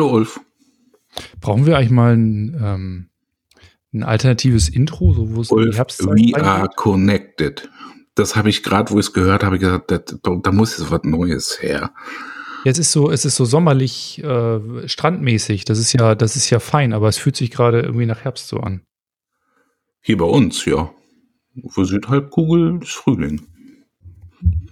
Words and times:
Hallo 0.00 0.14
Ulf. 0.14 0.40
Brauchen 1.42 1.66
wir 1.66 1.76
eigentlich 1.76 1.90
mal 1.90 2.16
ein, 2.16 2.58
ähm, 2.58 3.10
ein 3.92 4.02
alternatives 4.02 4.70
Intro, 4.70 5.12
so 5.12 5.34
wo 5.34 5.42
es 5.42 5.50
Ulf, 5.50 5.76
we 5.76 6.34
are 6.42 6.70
connected. 6.74 7.68
Das 8.14 8.34
habe 8.34 8.48
ich 8.48 8.62
gerade, 8.62 8.90
wo 8.92 8.98
ich 8.98 9.08
es 9.08 9.12
gehört 9.12 9.44
habe, 9.44 9.58
gesagt, 9.58 9.90
da, 9.90 10.00
da 10.42 10.52
muss 10.52 10.78
jetzt 10.78 10.90
was 10.90 11.02
Neues 11.02 11.60
her. 11.60 11.92
Es 12.64 12.78
ist 12.78 12.92
so, 12.92 13.10
es 13.10 13.26
ist 13.26 13.36
so 13.36 13.44
sommerlich, 13.44 14.24
äh, 14.24 14.88
strandmäßig. 14.88 15.66
Das 15.66 15.78
ist 15.78 15.92
ja, 15.92 16.14
das 16.14 16.34
ist 16.34 16.48
ja 16.48 16.60
fein, 16.60 16.94
aber 16.94 17.08
es 17.08 17.18
fühlt 17.18 17.36
sich 17.36 17.50
gerade 17.50 17.82
irgendwie 17.82 18.06
nach 18.06 18.24
Herbst 18.24 18.48
so 18.48 18.56
an. 18.56 18.80
Hier 20.00 20.16
bei 20.16 20.24
uns, 20.24 20.64
ja. 20.64 20.94
Für 21.68 21.84
Südhalbkugel 21.84 22.80
ist 22.82 22.92
Frühling. 22.92 23.42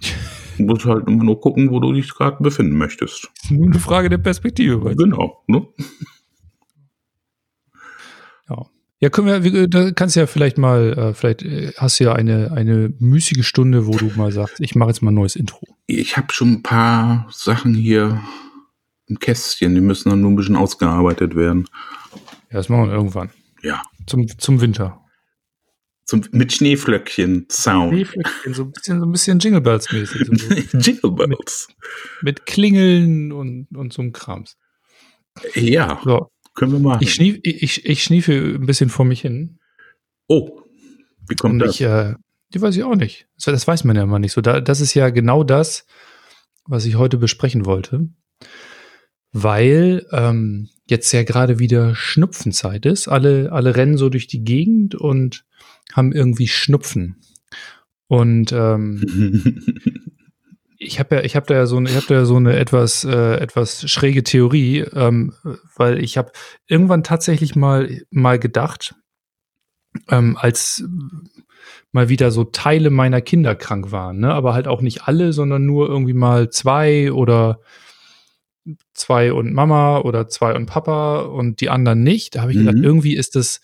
Du 0.59 0.73
musst 0.73 0.85
halt 0.85 1.07
immer 1.07 1.23
nur 1.23 1.39
gucken, 1.39 1.71
wo 1.71 1.79
du 1.79 1.93
dich 1.93 2.13
gerade 2.13 2.43
befinden 2.43 2.77
möchtest. 2.77 3.29
Nur 3.49 3.67
eine 3.67 3.79
Frage 3.79 4.09
der 4.09 4.17
Perspektive. 4.17 4.95
Genau. 4.95 5.43
Ne? 5.47 5.65
Ja. 8.49 8.65
Ja, 9.01 9.09
können 9.09 9.43
wir, 9.43 9.67
da 9.69 9.91
kannst 9.91 10.17
du 10.17 10.19
ja 10.19 10.27
vielleicht 10.27 10.57
mal, 10.57 10.91
äh, 10.97 11.13
vielleicht 11.13 11.43
äh, 11.43 11.71
hast 11.77 11.99
du 11.99 12.03
ja 12.03 12.13
eine, 12.13 12.51
eine 12.51 12.93
müßige 12.99 13.47
Stunde, 13.47 13.87
wo 13.87 13.91
du 13.91 14.11
mal 14.17 14.33
sagst, 14.33 14.59
ich 14.59 14.75
mache 14.75 14.89
jetzt 14.89 15.01
mal 15.01 15.11
ein 15.11 15.15
neues 15.15 15.37
Intro. 15.37 15.65
Ich 15.87 16.17
habe 16.17 16.33
schon 16.33 16.51
ein 16.51 16.63
paar 16.63 17.25
Sachen 17.31 17.73
hier 17.73 18.21
im 19.07 19.17
Kästchen, 19.17 19.73
die 19.73 19.81
müssen 19.81 20.09
dann 20.09 20.19
nur 20.19 20.31
ein 20.31 20.35
bisschen 20.35 20.57
ausgearbeitet 20.57 21.35
werden. 21.35 21.65
Ja, 22.51 22.57
das 22.57 22.67
machen 22.67 22.87
wir 22.87 22.93
irgendwann. 22.93 23.29
Ja. 23.61 23.81
Zum, 24.05 24.27
zum 24.37 24.59
Winter. 24.59 25.01
Zum, 26.09 26.23
mit 26.31 26.51
Schneeflöckchen-Sound. 26.51 27.93
Schneeflöckchen, 27.93 28.53
so 28.55 28.63
ein 28.63 28.71
bisschen, 28.71 28.99
so 28.99 29.05
ein 29.05 29.11
bisschen 29.11 29.37
Jingle 29.37 29.61
Bells-mäßig. 29.61 30.25
So 30.25 30.77
Jingle 30.79 31.11
Bells. 31.11 31.67
Mit, 32.23 32.39
mit, 32.39 32.45
Klingeln 32.47 33.31
und, 33.31 33.67
und 33.75 33.93
so 33.93 34.01
einem 34.01 34.11
Krams. 34.11 34.57
Ja. 35.53 36.01
So. 36.03 36.31
Können 36.55 36.71
wir 36.71 36.79
machen. 36.79 37.03
Ich, 37.03 37.13
schnief, 37.13 37.39
ich, 37.43 37.85
ich 37.85 38.03
schniefe 38.03 38.33
ein 38.33 38.65
bisschen 38.65 38.89
vor 38.89 39.05
mich 39.05 39.21
hin. 39.21 39.59
Oh, 40.27 40.61
wie 41.27 41.35
kommt 41.35 41.53
und 41.53 41.59
das? 41.59 41.75
Ich, 41.75 41.81
äh, 41.81 42.15
die 42.55 42.59
weiß 42.59 42.75
ich 42.75 42.83
auch 42.83 42.95
nicht. 42.95 43.27
Das, 43.45 43.67
weiß 43.67 43.83
man 43.83 43.95
ja 43.95 44.01
immer 44.01 44.17
nicht 44.17 44.31
so. 44.31 44.41
Da, 44.41 44.61
das 44.61 44.81
ist 44.81 44.95
ja 44.95 45.11
genau 45.11 45.43
das, 45.43 45.85
was 46.65 46.85
ich 46.85 46.95
heute 46.95 47.17
besprechen 47.17 47.67
wollte. 47.67 48.09
Weil 49.31 50.07
ähm, 50.11 50.69
jetzt 50.87 51.11
ja 51.11 51.21
gerade 51.21 51.59
wieder 51.59 51.93
Schnupfenzeit 51.93 52.87
ist. 52.87 53.07
Alle, 53.09 53.51
alle 53.51 53.75
rennen 53.75 53.95
so 53.95 54.09
durch 54.09 54.25
die 54.25 54.43
Gegend 54.43 54.95
und 54.95 55.45
haben 55.93 56.11
irgendwie 56.11 56.47
Schnupfen. 56.47 57.21
Und 58.07 58.51
ähm, 58.51 59.63
ich 60.77 60.99
habe 60.99 61.15
ja, 61.15 61.21
ich 61.23 61.35
habe 61.35 61.45
da 61.45 61.55
ja 61.55 61.65
so, 61.65 61.77
eine, 61.77 61.89
ich 61.89 61.95
habe 61.95 62.07
da 62.07 62.15
ja 62.15 62.25
so 62.25 62.37
eine 62.37 62.55
etwas, 62.55 63.03
äh, 63.03 63.35
etwas 63.35 63.89
schräge 63.89 64.23
Theorie, 64.23 64.79
ähm, 64.79 65.33
weil 65.75 66.03
ich 66.03 66.17
habe 66.17 66.31
irgendwann 66.67 67.03
tatsächlich 67.03 67.55
mal 67.55 68.01
mal 68.09 68.39
gedacht, 68.39 68.95
ähm, 70.09 70.37
als 70.37 70.83
mal 71.91 72.09
wieder 72.09 72.31
so 72.31 72.43
Teile 72.43 72.89
meiner 72.91 73.21
Kinder 73.21 73.55
krank 73.55 73.91
waren, 73.91 74.19
ne? 74.19 74.33
aber 74.33 74.53
halt 74.53 74.67
auch 74.67 74.81
nicht 74.81 75.03
alle, 75.03 75.33
sondern 75.33 75.65
nur 75.65 75.89
irgendwie 75.89 76.13
mal 76.13 76.49
zwei 76.49 77.11
oder 77.11 77.61
zwei 78.93 79.33
und 79.33 79.53
Mama 79.53 79.99
oder 79.99 80.27
zwei 80.27 80.55
und 80.55 80.67
Papa 80.67 81.21
und 81.21 81.61
die 81.61 81.69
anderen 81.69 82.03
nicht. 82.03 82.35
Da 82.35 82.41
habe 82.41 82.51
ich 82.51 82.57
mhm. 82.57 82.67
gedacht, 82.67 82.83
irgendwie 82.83 83.15
ist 83.15 83.35
das 83.35 83.61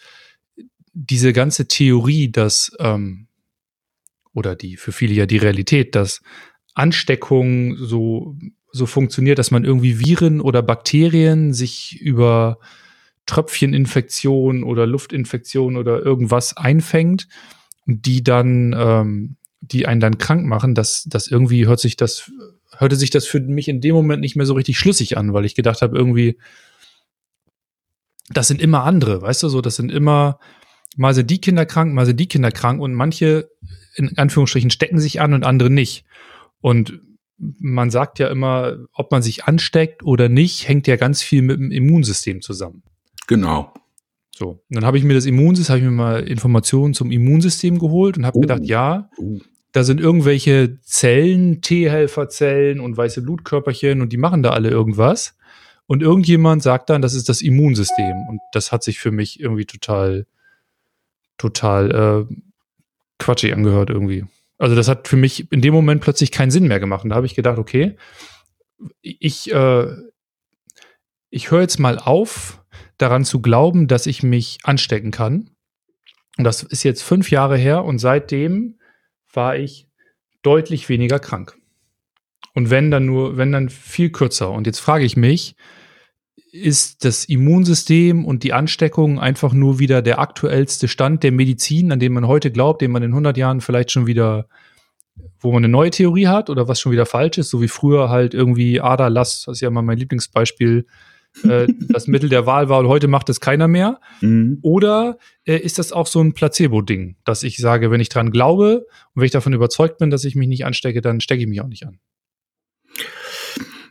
diese 0.95 1.33
ganze 1.33 1.67
Theorie, 1.67 2.31
dass 2.31 2.75
ähm, 2.79 3.27
oder 4.33 4.55
die 4.55 4.77
für 4.77 4.91
viele 4.91 5.13
ja 5.13 5.25
die 5.25 5.37
Realität, 5.37 5.93
dass 5.93 6.21
Ansteckung 6.73 7.77
so, 7.77 8.35
so 8.71 8.85
funktioniert, 8.85 9.37
dass 9.37 9.51
man 9.51 9.63
irgendwie 9.63 9.99
Viren 9.99 10.41
oder 10.41 10.61
Bakterien 10.61 11.53
sich 11.53 11.99
über 12.01 12.59
Tröpfcheninfektion 13.25 14.63
oder 14.63 14.87
Luftinfektion 14.87 15.77
oder 15.77 16.01
irgendwas 16.01 16.55
einfängt, 16.55 17.27
die 17.85 18.23
dann, 18.23 18.75
ähm, 18.77 19.37
die 19.61 19.87
einen 19.87 20.01
dann 20.01 20.17
krank 20.17 20.45
machen, 20.45 20.75
dass 20.75 21.05
das 21.07 21.27
irgendwie 21.27 21.65
hört 21.65 21.79
sich 21.79 21.95
das, 21.95 22.31
hörte 22.77 22.95
sich 22.95 23.09
das 23.09 23.25
für 23.25 23.39
mich 23.39 23.67
in 23.67 23.81
dem 23.81 23.95
Moment 23.95 24.21
nicht 24.21 24.35
mehr 24.35 24.45
so 24.45 24.53
richtig 24.53 24.77
schlüssig 24.77 25.17
an, 25.17 25.33
weil 25.33 25.45
ich 25.45 25.55
gedacht 25.55 25.81
habe, 25.81 25.97
irgendwie, 25.97 26.37
das 28.29 28.47
sind 28.47 28.61
immer 28.61 28.83
andere, 28.83 29.21
weißt 29.21 29.43
du, 29.43 29.49
so, 29.49 29.61
das 29.61 29.75
sind 29.75 29.91
immer, 29.91 30.39
mal 30.95 31.13
sind 31.13 31.29
die 31.29 31.41
Kinder 31.41 31.65
krank, 31.65 31.93
mal 31.93 32.05
sind 32.05 32.19
die 32.19 32.27
Kinder 32.27 32.51
krank 32.51 32.81
und 32.81 32.93
manche 32.93 33.49
in 33.95 34.17
Anführungsstrichen 34.17 34.69
stecken 34.69 34.99
sich 34.99 35.21
an 35.21 35.33
und 35.33 35.45
andere 35.45 35.69
nicht. 35.69 36.05
Und 36.59 36.99
man 37.37 37.89
sagt 37.89 38.19
ja 38.19 38.27
immer, 38.27 38.77
ob 38.93 39.11
man 39.11 39.21
sich 39.21 39.45
ansteckt 39.45 40.03
oder 40.03 40.29
nicht, 40.29 40.67
hängt 40.67 40.87
ja 40.87 40.95
ganz 40.95 41.21
viel 41.21 41.41
mit 41.41 41.57
dem 41.57 41.71
Immunsystem 41.71 42.41
zusammen. 42.41 42.83
Genau. 43.27 43.73
So, 44.35 44.49
und 44.49 44.59
dann 44.69 44.85
habe 44.85 44.97
ich 44.97 45.03
mir 45.03 45.13
das 45.13 45.25
Immunsystem, 45.25 45.73
habe 45.73 45.79
ich 45.79 45.85
mir 45.85 45.91
mal 45.91 46.23
Informationen 46.27 46.93
zum 46.93 47.11
Immunsystem 47.11 47.79
geholt 47.79 48.17
und 48.17 48.25
habe 48.25 48.37
oh. 48.37 48.41
gedacht, 48.41 48.65
ja, 48.65 49.09
oh. 49.17 49.39
da 49.71 49.83
sind 49.83 50.01
irgendwelche 50.01 50.79
Zellen, 50.81 51.61
T-Helferzellen 51.61 52.81
und 52.81 52.97
weiße 52.97 53.21
Blutkörperchen 53.21 54.01
und 54.01 54.11
die 54.11 54.17
machen 54.17 54.43
da 54.43 54.49
alle 54.49 54.69
irgendwas. 54.69 55.37
Und 55.87 56.01
irgendjemand 56.01 56.63
sagt 56.63 56.89
dann, 56.89 57.01
das 57.01 57.13
ist 57.13 57.29
das 57.29 57.41
Immunsystem. 57.41 58.15
Und 58.27 58.39
das 58.51 58.71
hat 58.71 58.83
sich 58.83 58.99
für 58.99 59.11
mich 59.11 59.39
irgendwie 59.39 59.65
total, 59.65 60.25
total 61.37 62.27
äh, 62.29 62.35
quatschig 63.19 63.53
angehört 63.53 63.89
irgendwie. 63.89 64.25
Also 64.57 64.75
das 64.75 64.87
hat 64.87 65.07
für 65.07 65.17
mich 65.17 65.51
in 65.51 65.61
dem 65.61 65.73
Moment 65.73 66.01
plötzlich 66.01 66.31
keinen 66.31 66.51
Sinn 66.51 66.67
mehr 66.67 66.79
gemacht. 66.79 67.03
Und 67.03 67.09
da 67.09 67.15
habe 67.15 67.25
ich 67.25 67.35
gedacht, 67.35 67.57
okay, 67.57 67.97
ich, 69.01 69.51
äh, 69.51 69.87
ich 71.29 71.51
höre 71.51 71.61
jetzt 71.61 71.79
mal 71.79 71.99
auf, 71.99 72.63
daran 72.97 73.25
zu 73.25 73.41
glauben, 73.41 73.87
dass 73.87 74.05
ich 74.05 74.23
mich 74.23 74.59
anstecken 74.63 75.11
kann. 75.11 75.49
Und 76.37 76.43
das 76.43 76.63
ist 76.63 76.83
jetzt 76.83 77.03
fünf 77.03 77.31
Jahre 77.31 77.57
her 77.57 77.83
und 77.83 77.99
seitdem 77.99 78.79
war 79.33 79.57
ich 79.57 79.87
deutlich 80.41 80.89
weniger 80.89 81.19
krank. 81.19 81.57
Und 82.53 82.69
wenn 82.69 82.91
dann 82.91 83.05
nur, 83.05 83.37
wenn 83.37 83.51
dann 83.51 83.69
viel 83.69 84.11
kürzer. 84.11 84.51
Und 84.51 84.65
jetzt 84.65 84.79
frage 84.79 85.03
ich 85.03 85.17
mich, 85.17 85.55
ist 86.55 87.03
das 87.03 87.25
Immunsystem 87.25 88.23
und 88.23 88.43
die 88.43 88.53
Ansteckung 88.53 89.19
einfach 89.19 89.53
nur 89.53 89.79
wieder 89.79 90.01
der 90.01 90.19
aktuellste 90.19 90.87
Stand 90.87 91.23
der 91.23 91.31
Medizin, 91.31 91.91
an 91.91 91.99
den 91.99 92.13
man 92.13 92.27
heute 92.27 92.51
glaubt, 92.51 92.81
den 92.81 92.91
man 92.91 93.03
in 93.03 93.11
100 93.11 93.35
Jahren 93.35 93.61
vielleicht 93.61 93.91
schon 93.91 94.07
wieder, 94.07 94.47
wo 95.39 95.51
man 95.51 95.63
eine 95.63 95.71
neue 95.71 95.91
Theorie 95.91 96.27
hat 96.27 96.49
oder 96.49 96.67
was 96.67 96.79
schon 96.79 96.91
wieder 96.91 97.05
falsch 97.05 97.37
ist, 97.37 97.49
so 97.49 97.61
wie 97.61 97.67
früher 97.67 98.09
halt 98.09 98.33
irgendwie 98.33 98.79
Aderlass, 98.79 99.43
das 99.45 99.57
ist 99.57 99.61
ja 99.61 99.69
mal 99.69 99.81
mein 99.81 99.97
Lieblingsbeispiel, 99.97 100.85
äh, 101.43 101.67
das 101.89 102.07
Mittel 102.07 102.29
der 102.29 102.45
Wahl 102.45 102.69
war 102.69 102.79
und 102.79 102.87
heute 102.87 103.09
macht 103.09 103.27
es 103.29 103.41
keiner 103.41 103.67
mehr. 103.67 103.99
Mhm. 104.21 104.59
Oder 104.61 105.17
äh, 105.43 105.57
ist 105.57 105.77
das 105.77 105.91
auch 105.91 106.07
so 106.07 106.21
ein 106.21 106.33
Placebo-Ding, 106.33 107.17
dass 107.25 107.43
ich 107.43 107.57
sage, 107.57 107.91
wenn 107.91 108.01
ich 108.01 108.09
dran 108.09 108.31
glaube 108.31 108.85
und 109.13 109.21
wenn 109.21 109.25
ich 109.25 109.31
davon 109.31 109.53
überzeugt 109.53 109.97
bin, 109.97 110.09
dass 110.09 110.23
ich 110.23 110.35
mich 110.35 110.47
nicht 110.47 110.65
anstecke, 110.65 111.01
dann 111.01 111.19
stecke 111.19 111.41
ich 111.41 111.47
mich 111.47 111.61
auch 111.61 111.67
nicht 111.67 111.85
an. 111.85 111.99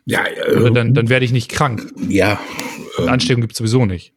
Ja, 0.07 0.25
äh, 0.27 0.73
dann, 0.73 0.95
dann 0.95 1.09
werde 1.09 1.25
ich 1.25 1.33
nicht 1.33 1.51
krank. 1.51 1.93
Ja. 2.09 2.41
Ähm, 2.99 3.09
Ansteckung 3.09 3.41
gibt 3.41 3.53
es 3.53 3.59
sowieso 3.59 3.87
nicht. 3.87 4.13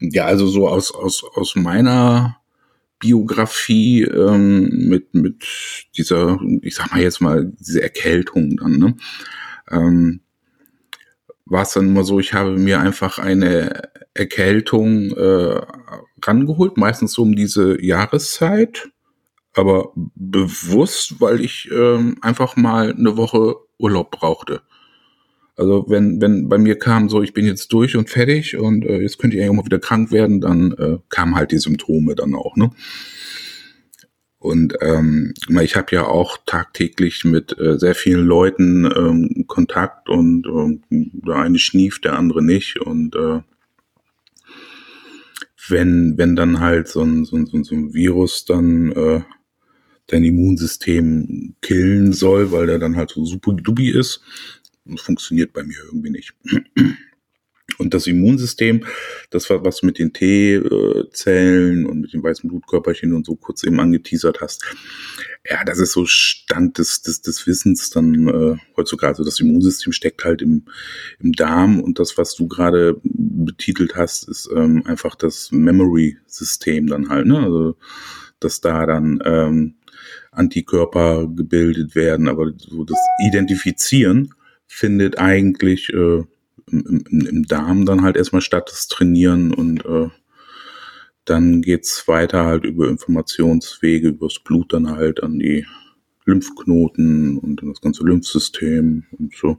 Ja, 0.00 0.26
also 0.26 0.46
so 0.46 0.68
aus, 0.68 0.92
aus, 0.92 1.24
aus 1.34 1.56
meiner 1.56 2.38
Biografie 2.98 4.02
ähm, 4.02 4.88
mit, 4.88 5.14
mit 5.14 5.44
dieser, 5.96 6.38
ich 6.62 6.74
sag 6.74 6.90
mal 6.90 7.00
jetzt 7.00 7.20
mal, 7.20 7.52
diese 7.58 7.82
Erkältung 7.82 8.56
dann, 8.56 8.78
ne? 8.78 8.96
Ähm, 9.70 10.20
war 11.44 11.62
es 11.62 11.72
dann 11.72 11.88
immer 11.88 12.04
so, 12.04 12.20
ich 12.20 12.34
habe 12.34 12.58
mir 12.58 12.80
einfach 12.80 13.18
eine 13.18 13.90
Erkältung 14.14 15.12
äh, 15.12 15.60
rangeholt, 16.22 16.76
meistens 16.76 17.12
so 17.12 17.22
um 17.22 17.34
diese 17.34 17.82
Jahreszeit, 17.82 18.90
aber 19.54 19.92
bewusst, 19.94 21.20
weil 21.20 21.40
ich 21.40 21.70
äh, 21.70 22.14
einfach 22.20 22.56
mal 22.56 22.92
eine 22.92 23.16
Woche 23.16 23.56
Urlaub 23.78 24.10
brauchte. 24.10 24.60
Also 25.58 25.86
wenn, 25.88 26.20
wenn 26.20 26.48
bei 26.48 26.56
mir 26.56 26.78
kam 26.78 27.08
so, 27.08 27.20
ich 27.20 27.34
bin 27.34 27.44
jetzt 27.44 27.72
durch 27.72 27.96
und 27.96 28.08
fertig 28.08 28.56
und 28.56 28.84
äh, 28.84 29.00
jetzt 29.00 29.18
könnte 29.18 29.36
ich 29.36 29.50
mal 29.50 29.64
wieder 29.64 29.80
krank 29.80 30.12
werden, 30.12 30.40
dann 30.40 30.72
äh, 30.72 30.98
kamen 31.08 31.34
halt 31.34 31.50
die 31.50 31.58
Symptome 31.58 32.14
dann 32.14 32.36
auch, 32.36 32.54
ne? 32.56 32.70
Und 34.38 34.76
ähm, 34.82 35.34
ich 35.62 35.74
habe 35.74 35.88
ja 35.90 36.06
auch 36.06 36.38
tagtäglich 36.46 37.24
mit 37.24 37.58
äh, 37.58 37.76
sehr 37.76 37.96
vielen 37.96 38.24
Leuten 38.24 38.84
ähm, 38.84 39.46
Kontakt 39.48 40.08
und 40.08 40.46
äh, 40.46 40.78
der 41.26 41.36
eine 41.36 41.58
schnieft, 41.58 42.04
der 42.04 42.16
andere 42.16 42.40
nicht. 42.40 42.78
Und 42.80 43.16
äh, 43.16 43.40
wenn, 45.68 46.16
wenn 46.18 46.36
dann 46.36 46.60
halt 46.60 46.86
so 46.86 47.02
ein, 47.02 47.24
so 47.24 47.36
ein, 47.36 47.46
so 47.46 47.74
ein 47.74 47.94
Virus 47.94 48.44
dann 48.44 48.92
äh, 48.92 49.22
dein 50.06 50.24
Immunsystem 50.24 51.54
killen 51.60 52.12
soll, 52.12 52.52
weil 52.52 52.66
der 52.66 52.78
dann 52.78 52.96
halt 52.96 53.10
so 53.10 53.24
super 53.24 53.52
dubi 53.52 53.90
ist, 53.90 54.22
funktioniert 54.96 55.52
bei 55.52 55.62
mir 55.62 55.78
irgendwie 55.84 56.10
nicht. 56.10 56.34
Und 57.76 57.94
das 57.94 58.06
Immunsystem, 58.06 58.84
das 59.30 59.48
war 59.50 59.64
was 59.64 59.82
mit 59.82 59.98
den 59.98 60.12
T-Zellen 60.12 61.86
und 61.86 62.00
mit 62.00 62.12
den 62.12 62.22
weißen 62.22 62.48
Blutkörperchen 62.48 63.12
und 63.12 63.26
so 63.26 63.36
kurz 63.36 63.62
eben 63.62 63.78
angeteasert 63.78 64.40
hast. 64.40 64.64
Ja, 65.48 65.62
das 65.64 65.78
ist 65.78 65.92
so 65.92 66.04
Stand 66.06 66.78
des, 66.78 67.02
des, 67.02 67.20
des 67.20 67.46
Wissens 67.46 67.90
dann 67.90 68.28
äh, 68.28 68.56
heutzutage. 68.76 69.10
Also 69.10 69.24
das 69.24 69.38
Immunsystem 69.38 69.92
steckt 69.92 70.24
halt 70.24 70.42
im, 70.42 70.64
im 71.20 71.32
Darm 71.32 71.80
und 71.80 71.98
das, 71.98 72.18
was 72.18 72.34
du 72.34 72.48
gerade 72.48 73.00
betitelt 73.04 73.94
hast, 73.94 74.28
ist 74.28 74.48
ähm, 74.54 74.82
einfach 74.86 75.14
das 75.14 75.52
Memory-System 75.52 76.86
dann 76.86 77.10
halt. 77.10 77.26
Ne? 77.26 77.38
Also 77.38 77.76
dass 78.40 78.60
da 78.60 78.86
dann 78.86 79.20
ähm, 79.24 79.74
Antikörper 80.30 81.26
gebildet 81.26 81.94
werden, 81.94 82.28
aber 82.28 82.52
so 82.56 82.84
das 82.84 82.98
Identifizieren 83.26 84.34
findet 84.68 85.18
eigentlich 85.18 85.88
äh, 85.92 86.22
im, 86.70 87.04
im, 87.10 87.26
im 87.26 87.42
Darm 87.46 87.86
dann 87.86 88.02
halt 88.02 88.16
erstmal 88.16 88.42
statt, 88.42 88.68
das 88.70 88.86
Trainieren 88.86 89.52
und 89.52 89.84
äh, 89.84 90.08
dann 91.24 91.62
geht's 91.62 92.06
weiter 92.06 92.44
halt 92.44 92.64
über 92.64 92.88
Informationswege, 92.88 94.08
übers 94.08 94.38
Blut 94.38 94.72
dann 94.72 94.90
halt 94.90 95.22
an 95.22 95.38
die 95.38 95.66
Lymphknoten 96.24 97.38
und 97.38 97.62
das 97.62 97.80
ganze 97.80 98.04
Lymphsystem 98.04 99.06
und 99.18 99.34
so. 99.34 99.58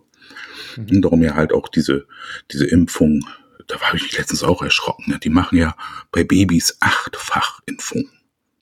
Mhm. 0.78 0.88
Und 0.90 1.02
darum 1.02 1.22
ja 1.24 1.36
halt 1.36 1.52
auch 1.52 1.68
diese, 1.68 2.08
diese 2.52 2.66
Impfung, 2.66 3.26
da 3.68 3.80
war 3.82 3.94
ich 3.94 4.18
letztens 4.18 4.44
auch 4.44 4.62
erschrocken, 4.62 5.12
ne? 5.12 5.20
die 5.20 5.30
machen 5.30 5.58
ja 5.58 5.76
bei 6.12 6.24
Babys 6.24 6.78
achtfach 6.80 7.62
Impfung. 7.66 8.10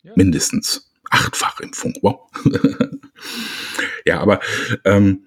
Ja. 0.04 0.14
Mindestens. 0.16 0.92
Achtfach 1.10 1.62
Impfung. 1.62 1.94
Wow. 2.02 2.30
ja, 4.06 4.20
aber 4.20 4.42
ähm, 4.84 5.27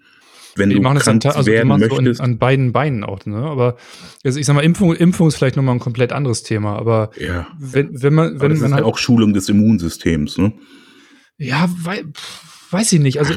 wenn 0.56 0.70
die 0.70 0.76
du 0.76 0.82
machen 0.82 0.96
das 0.96 1.08
an, 1.08 1.20
also 1.22 1.50
werden 1.50 1.68
möchtest. 1.68 2.18
So 2.18 2.22
an, 2.22 2.32
an, 2.32 2.38
beiden 2.38 2.72
Beinen 2.72 3.04
auch, 3.04 3.24
ne? 3.26 3.36
Aber 3.36 3.76
also 4.24 4.38
ich 4.38 4.46
sag 4.46 4.54
mal, 4.54 4.64
Impfung, 4.64 4.94
Impfung 4.94 5.28
ist 5.28 5.36
vielleicht 5.36 5.56
nochmal 5.56 5.76
ein 5.76 5.80
komplett 5.80 6.12
anderes 6.12 6.42
Thema, 6.42 6.76
aber 6.76 7.10
ja. 7.18 7.46
wenn, 7.58 8.02
wenn 8.02 8.14
man, 8.14 8.40
wenn 8.40 8.50
das 8.50 8.60
man 8.60 8.70
ist 8.70 8.74
halt 8.74 8.84
ja 8.84 8.90
auch 8.90 8.98
Schulung 8.98 9.32
des 9.32 9.48
Immunsystems, 9.48 10.38
ne? 10.38 10.52
Ja, 11.38 11.70
wei 11.82 12.04
weiß 12.70 12.92
ich 12.92 13.00
nicht. 13.00 13.18
Also 13.18 13.34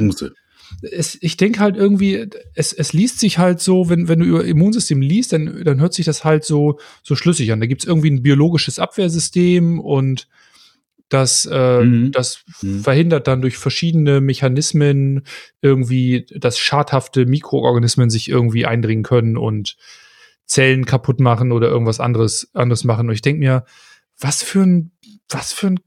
es, 0.81 1.18
ich 1.21 1.38
denke 1.38 1.60
halt 1.60 1.75
irgendwie, 1.77 2.27
es, 2.56 2.74
es 2.74 2.94
liest 2.94 3.19
sich 3.19 3.38
halt 3.38 3.60
so, 3.60 3.89
wenn, 3.89 4.07
wenn 4.07 4.19
du 4.19 4.25
über 4.25 4.44
Immunsystem 4.44 5.01
liest, 5.01 5.33
dann, 5.33 5.63
dann 5.63 5.80
hört 5.80 5.94
sich 5.94 6.06
das 6.06 6.24
halt 6.24 6.44
so, 6.44 6.80
so 7.04 7.15
schlüssig 7.15 7.51
an. 7.51 7.60
Da 7.60 7.65
gibt's 7.65 7.86
irgendwie 7.86 8.12
ein 8.12 8.24
biologisches 8.24 8.80
Abwehrsystem 8.80 9.80
und 9.80 10.27
das, 11.10 11.48
äh, 11.52 11.82
mhm. 11.82 12.12
das 12.12 12.44
mhm. 12.62 12.80
verhindert 12.80 13.28
dann 13.28 13.42
durch 13.42 13.58
verschiedene 13.58 14.22
Mechanismen 14.22 15.24
irgendwie, 15.62 16.26
dass 16.36 16.58
schadhafte 16.58 17.26
Mikroorganismen 17.26 18.10
sich 18.10 18.30
irgendwie 18.30 18.66
eindringen 18.66 19.04
können 19.04 19.38
und 19.38 19.78
Zellen 20.46 20.86
kaputt 20.86 21.20
machen 21.20 21.52
oder 21.52 21.70
irgendwas 21.70 22.00
anderes, 22.00 22.50
anderes 22.54 22.84
machen. 22.84 23.08
Und 23.08 23.16
ich 23.16 23.22
denke 23.22 23.40
mir, 23.40 23.66
was 24.20 24.44
für 24.44 24.62
ein, 24.62 24.92
was 25.30 25.54
für 25.54 25.68
ein, 25.68 25.80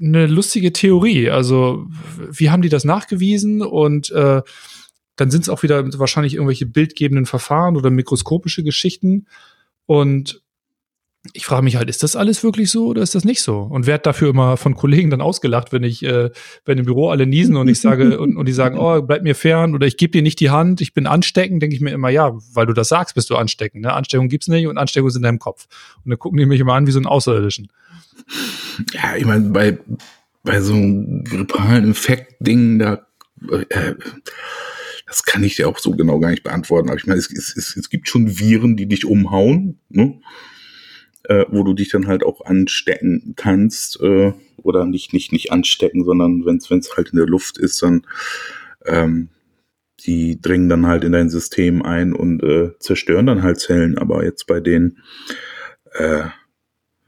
eine 0.00 0.26
lustige 0.26 0.72
Theorie. 0.72 1.30
Also, 1.30 1.86
wie 2.30 2.50
haben 2.50 2.62
die 2.62 2.68
das 2.68 2.84
nachgewiesen? 2.84 3.62
Und 3.62 4.10
äh, 4.10 4.42
dann 5.16 5.30
sind 5.30 5.42
es 5.42 5.48
auch 5.48 5.62
wieder 5.62 5.86
wahrscheinlich 5.98 6.34
irgendwelche 6.34 6.66
bildgebenden 6.66 7.26
Verfahren 7.26 7.76
oder 7.76 7.90
mikroskopische 7.90 8.62
Geschichten. 8.62 9.26
Und 9.84 10.42
ich 11.34 11.44
frage 11.44 11.62
mich 11.62 11.76
halt, 11.76 11.90
ist 11.90 12.02
das 12.02 12.16
alles 12.16 12.42
wirklich 12.42 12.70
so 12.70 12.86
oder 12.86 13.02
ist 13.02 13.14
das 13.14 13.24
nicht 13.24 13.42
so? 13.42 13.60
Und 13.60 13.86
werde 13.86 14.02
dafür 14.02 14.30
immer 14.30 14.56
von 14.56 14.74
Kollegen 14.74 15.10
dann 15.10 15.20
ausgelacht, 15.20 15.70
wenn 15.70 15.82
ich, 15.82 16.02
äh, 16.02 16.30
wenn 16.64 16.78
im 16.78 16.86
Büro 16.86 17.10
alle 17.10 17.26
niesen 17.26 17.56
und 17.56 17.68
ich 17.68 17.78
sage, 17.78 18.18
und, 18.20 18.36
und 18.36 18.46
die 18.46 18.52
sagen, 18.52 18.78
oh, 18.78 19.02
bleib 19.02 19.22
mir 19.22 19.34
fern 19.34 19.74
oder 19.74 19.86
ich 19.86 19.98
gebe 19.98 20.12
dir 20.12 20.22
nicht 20.22 20.40
die 20.40 20.50
Hand, 20.50 20.80
ich 20.80 20.94
bin 20.94 21.06
ansteckend, 21.06 21.62
denke 21.62 21.76
ich 21.76 21.82
mir 21.82 21.90
immer, 21.90 22.08
ja, 22.08 22.32
weil 22.54 22.66
du 22.66 22.72
das 22.72 22.88
sagst, 22.88 23.14
bist 23.14 23.28
du 23.28 23.36
ansteckend. 23.36 23.82
Ne? 23.82 23.92
Ansteckung 23.92 24.28
gibt's 24.28 24.48
nicht 24.48 24.66
und 24.66 24.78
Ansteckung 24.78 25.08
ist 25.08 25.16
in 25.16 25.22
deinem 25.22 25.38
Kopf. 25.38 25.66
Und 26.04 26.10
dann 26.10 26.18
gucken 26.18 26.38
die 26.38 26.46
mich 26.46 26.60
immer 26.60 26.74
an 26.74 26.86
wie 26.86 26.92
so 26.92 27.00
ein 27.00 27.06
Außerirdischen. 27.06 27.68
Ja, 28.94 29.16
ich 29.16 29.26
meine, 29.26 29.50
bei, 29.50 29.78
bei 30.42 30.60
so 30.62 30.72
einem 30.72 31.24
grippalen 31.24 31.84
Infekt-Ding, 31.84 32.78
da 32.78 33.06
äh, 33.68 33.94
das 35.06 35.24
kann 35.24 35.42
ich 35.42 35.56
dir 35.56 35.68
auch 35.68 35.78
so 35.78 35.90
genau 35.90 36.18
gar 36.20 36.30
nicht 36.30 36.44
beantworten. 36.44 36.88
Aber 36.88 36.96
ich 36.96 37.06
meine, 37.06 37.18
es, 37.18 37.30
es, 37.30 37.76
es 37.76 37.90
gibt 37.90 38.08
schon 38.08 38.38
Viren, 38.38 38.76
die 38.76 38.86
dich 38.86 39.04
umhauen. 39.04 39.80
Ne? 39.88 40.20
Äh, 41.30 41.46
wo 41.48 41.62
du 41.62 41.74
dich 41.74 41.90
dann 41.90 42.08
halt 42.08 42.24
auch 42.24 42.44
anstecken 42.44 43.34
kannst 43.36 44.00
äh, 44.02 44.32
oder 44.56 44.84
nicht 44.84 45.12
nicht 45.12 45.30
nicht 45.30 45.52
anstecken, 45.52 46.04
sondern 46.04 46.44
wenn 46.44 46.56
es 46.56 46.96
halt 46.96 47.10
in 47.10 47.18
der 47.18 47.28
Luft 47.28 47.56
ist, 47.56 47.80
dann 47.82 48.02
ähm, 48.84 49.28
die 50.00 50.40
dringen 50.40 50.68
dann 50.68 50.86
halt 50.86 51.04
in 51.04 51.12
dein 51.12 51.30
System 51.30 51.82
ein 51.82 52.12
und 52.14 52.42
äh, 52.42 52.72
zerstören 52.80 53.26
dann 53.26 53.44
halt 53.44 53.60
Zellen. 53.60 53.96
Aber 53.96 54.24
jetzt 54.24 54.48
bei 54.48 54.58
den, 54.58 54.98
äh, 55.92 56.24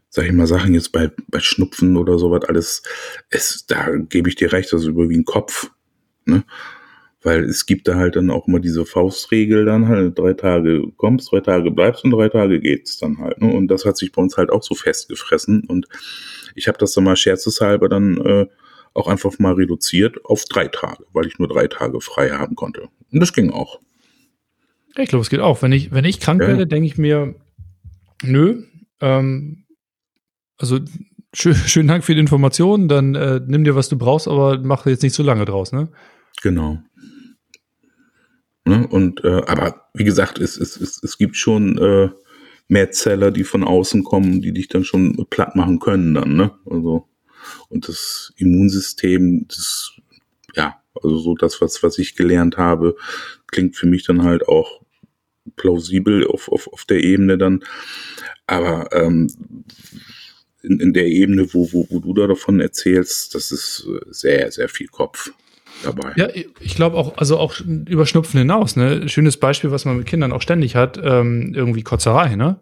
sag 0.08 0.26
ich 0.26 0.32
mal, 0.32 0.46
Sachen 0.46 0.74
jetzt 0.74 0.92
bei, 0.92 1.10
bei 1.26 1.40
Schnupfen 1.40 1.96
oder 1.96 2.18
sowas 2.18 2.44
alles, 2.46 2.82
es, 3.30 3.66
da 3.66 3.88
gebe 3.96 4.28
ich 4.28 4.36
dir 4.36 4.52
recht, 4.52 4.72
das 4.72 4.82
ist 4.82 4.88
über 4.88 5.08
wie 5.08 5.16
ein 5.16 5.24
Kopf. 5.24 5.70
Ne? 6.26 6.44
Weil 7.22 7.44
es 7.44 7.66
gibt 7.66 7.86
da 7.86 7.94
halt 7.94 8.16
dann 8.16 8.30
auch 8.30 8.48
immer 8.48 8.58
diese 8.58 8.84
Faustregel 8.84 9.64
dann 9.64 9.86
halt, 9.88 10.18
drei 10.18 10.34
Tage 10.34 10.82
kommst, 10.96 11.30
drei 11.30 11.40
Tage 11.40 11.70
bleibst 11.70 12.04
und 12.04 12.10
drei 12.10 12.28
Tage 12.28 12.60
geht's 12.60 12.98
dann 12.98 13.18
halt. 13.18 13.40
Ne? 13.40 13.52
Und 13.52 13.68
das 13.68 13.84
hat 13.84 13.96
sich 13.96 14.10
bei 14.12 14.20
uns 14.20 14.36
halt 14.36 14.50
auch 14.50 14.62
so 14.62 14.74
festgefressen. 14.74 15.64
Und 15.68 15.86
ich 16.54 16.68
habe 16.68 16.78
das 16.78 16.92
dann 16.92 17.04
mal 17.04 17.16
scherzeshalber 17.16 17.88
dann 17.88 18.16
äh, 18.18 18.46
auch 18.94 19.06
einfach 19.06 19.38
mal 19.38 19.54
reduziert 19.54 20.24
auf 20.24 20.44
drei 20.44 20.68
Tage, 20.68 21.04
weil 21.12 21.26
ich 21.26 21.38
nur 21.38 21.48
drei 21.48 21.68
Tage 21.68 22.00
frei 22.00 22.30
haben 22.30 22.56
konnte. 22.56 22.88
Und 23.12 23.20
das 23.20 23.32
ging 23.32 23.50
auch. 23.50 23.80
Ich 24.96 25.08
glaube, 25.08 25.22
es 25.22 25.30
geht 25.30 25.40
auch. 25.40 25.62
Wenn 25.62 25.72
ich, 25.72 25.92
wenn 25.92 26.04
ich 26.04 26.20
krank 26.20 26.42
ja. 26.42 26.48
werde, 26.48 26.66
denke 26.66 26.86
ich 26.86 26.98
mir, 26.98 27.34
nö, 28.22 28.64
ähm, 29.00 29.64
also 30.58 30.80
schön, 31.34 31.54
schönen 31.66 31.88
Dank 31.88 32.04
für 32.04 32.14
die 32.14 32.20
Informationen, 32.20 32.88
dann 32.88 33.14
äh, 33.14 33.40
nimm 33.46 33.64
dir, 33.64 33.74
was 33.74 33.88
du 33.88 33.96
brauchst, 33.96 34.28
aber 34.28 34.58
mach 34.58 34.86
jetzt 34.86 35.02
nicht 35.02 35.14
so 35.14 35.22
lange 35.22 35.44
draus, 35.44 35.72
ne? 35.72 35.88
Genau. 36.42 36.78
Ne? 38.64 38.86
Und 38.86 39.24
äh, 39.24 39.42
aber 39.46 39.88
wie 39.94 40.04
gesagt, 40.04 40.38
es, 40.38 40.56
es, 40.56 40.76
es, 40.76 41.02
es 41.02 41.18
gibt 41.18 41.36
schon 41.36 41.78
äh, 41.78 42.10
mehr 42.68 42.90
Zeller, 42.90 43.30
die 43.30 43.44
von 43.44 43.64
außen 43.64 44.04
kommen, 44.04 44.40
die 44.40 44.52
dich 44.52 44.68
dann 44.68 44.84
schon 44.84 45.26
platt 45.30 45.56
machen 45.56 45.80
können 45.80 46.14
dann, 46.14 46.36
ne? 46.36 46.52
Also 46.64 47.08
und 47.68 47.88
das 47.88 48.32
Immunsystem, 48.36 49.46
das 49.48 49.92
ja, 50.54 50.80
also 50.94 51.18
so 51.18 51.34
das, 51.34 51.60
was, 51.60 51.82
was 51.82 51.98
ich 51.98 52.14
gelernt 52.14 52.56
habe, 52.56 52.96
klingt 53.48 53.76
für 53.76 53.86
mich 53.86 54.04
dann 54.04 54.22
halt 54.22 54.46
auch 54.46 54.82
plausibel 55.56 56.26
auf, 56.26 56.48
auf, 56.48 56.68
auf 56.72 56.84
der 56.84 57.02
Ebene 57.02 57.38
dann. 57.38 57.64
Aber 58.46 58.90
ähm, 58.92 59.28
in, 60.62 60.78
in 60.78 60.92
der 60.92 61.06
Ebene, 61.06 61.52
wo, 61.52 61.72
wo, 61.72 61.86
wo 61.90 61.98
du 61.98 62.14
da 62.14 62.26
davon 62.26 62.60
erzählst, 62.60 63.34
das 63.34 63.50
ist 63.50 63.88
sehr, 64.10 64.52
sehr 64.52 64.68
viel 64.68 64.86
Kopf 64.86 65.32
dabei. 65.82 66.12
Ja, 66.16 66.28
ich 66.60 66.74
glaube 66.74 66.96
auch, 66.96 67.16
also 67.18 67.38
auch 67.38 67.60
über 67.60 68.06
Schnupfen 68.06 68.38
hinaus, 68.38 68.76
ne? 68.76 69.08
Schönes 69.08 69.36
Beispiel, 69.36 69.70
was 69.70 69.84
man 69.84 69.98
mit 69.98 70.06
Kindern 70.06 70.32
auch 70.32 70.42
ständig 70.42 70.76
hat, 70.76 71.00
ähm, 71.02 71.52
irgendwie 71.54 71.82
Kotzerei, 71.82 72.36
ne? 72.36 72.60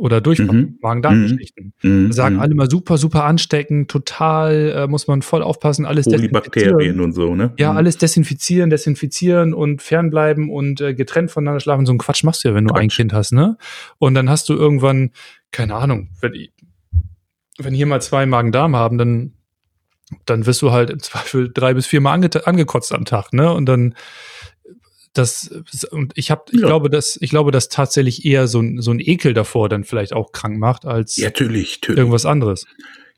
Oder 0.00 0.22
Durchfall, 0.22 0.46
mhm. 0.46 0.78
Magen-Darm-Geschichten. 0.80 1.74
Mhm. 1.82 2.04
mhm. 2.04 2.12
Sagen 2.12 2.38
alle 2.38 2.54
mal 2.54 2.70
super, 2.70 2.96
super 2.96 3.24
ansteckend, 3.24 3.90
total, 3.90 4.72
äh, 4.74 4.86
muss 4.86 5.06
man 5.06 5.20
voll 5.20 5.42
aufpassen, 5.42 5.84
alles 5.84 6.06
Bakterien 6.32 7.00
und 7.00 7.12
so, 7.12 7.34
ne? 7.34 7.52
Ja, 7.58 7.72
mhm. 7.72 7.78
alles 7.78 7.98
desinfizieren, 7.98 8.70
desinfizieren 8.70 9.52
und 9.52 9.82
fernbleiben 9.82 10.48
und 10.48 10.80
äh, 10.80 10.94
getrennt 10.94 11.30
voneinander 11.30 11.60
schlafen. 11.60 11.84
So 11.84 11.92
ein 11.92 11.98
Quatsch 11.98 12.24
machst 12.24 12.44
du 12.44 12.48
ja, 12.48 12.54
wenn 12.54 12.64
du 12.64 12.72
Quatsch. 12.72 12.82
ein 12.82 12.88
Kind 12.88 13.12
hast, 13.12 13.32
ne? 13.32 13.58
Und 13.98 14.14
dann 14.14 14.30
hast 14.30 14.48
du 14.48 14.54
irgendwann, 14.54 15.10
keine 15.52 15.74
Ahnung, 15.74 16.08
wenn, 16.22 16.32
wenn 17.58 17.74
hier 17.74 17.86
mal 17.86 18.00
zwei 18.00 18.24
Magen-Darm 18.24 18.74
haben, 18.74 18.96
dann 18.96 19.34
dann 20.26 20.46
wirst 20.46 20.62
du 20.62 20.72
halt 20.72 20.90
im 20.90 21.00
Zweifel 21.00 21.50
drei 21.52 21.74
bis 21.74 21.86
viermal 21.86 22.14
ange 22.14 22.30
angekotzt 22.44 22.92
am 22.92 23.04
Tag, 23.04 23.32
ne? 23.32 23.52
Und 23.52 23.66
dann 23.66 23.94
das 25.12 25.48
und 25.90 26.12
ich 26.16 26.30
habe 26.30 26.44
ich 26.50 26.60
ja. 26.60 26.66
glaube, 26.66 26.88
dass 26.88 27.18
ich 27.20 27.30
glaube, 27.30 27.50
dass 27.50 27.68
tatsächlich 27.68 28.24
eher 28.24 28.46
so 28.46 28.60
ein 28.60 28.80
so 28.80 28.92
ein 28.92 29.00
Ekel 29.00 29.34
davor 29.34 29.68
dann 29.68 29.84
vielleicht 29.84 30.12
auch 30.12 30.32
krank 30.32 30.58
macht 30.58 30.84
als 30.84 31.16
ja, 31.16 31.26
natürlich, 31.26 31.80
natürlich. 31.80 31.98
irgendwas 31.98 32.26
anderes. 32.26 32.66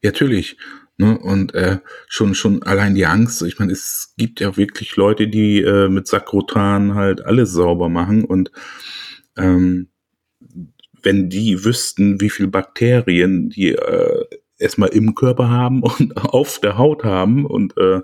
Ja, 0.02 0.10
natürlich. 0.10 0.56
Ne? 0.96 1.18
Und 1.18 1.54
äh, 1.54 1.78
schon 2.08 2.34
schon 2.34 2.62
allein 2.62 2.94
die 2.94 3.06
Angst. 3.06 3.42
Ich 3.42 3.58
meine, 3.58 3.72
es 3.72 4.14
gibt 4.16 4.40
ja 4.40 4.56
wirklich 4.56 4.96
Leute, 4.96 5.28
die 5.28 5.60
äh, 5.60 5.88
mit 5.88 6.06
Sakrotan 6.06 6.94
halt 6.94 7.24
alles 7.24 7.52
sauber 7.52 7.88
machen 7.88 8.24
und 8.24 8.50
ähm, 9.36 9.88
wenn 11.02 11.28
die 11.28 11.64
wüssten, 11.64 12.20
wie 12.20 12.30
viel 12.30 12.46
Bakterien 12.46 13.50
die 13.50 13.72
äh, 13.72 14.24
erstmal 14.62 14.90
im 14.90 15.14
Körper 15.14 15.50
haben 15.50 15.82
und 15.82 16.16
auf 16.16 16.60
der 16.60 16.78
Haut 16.78 17.04
haben 17.04 17.44
und 17.44 17.76
äh, 17.76 18.00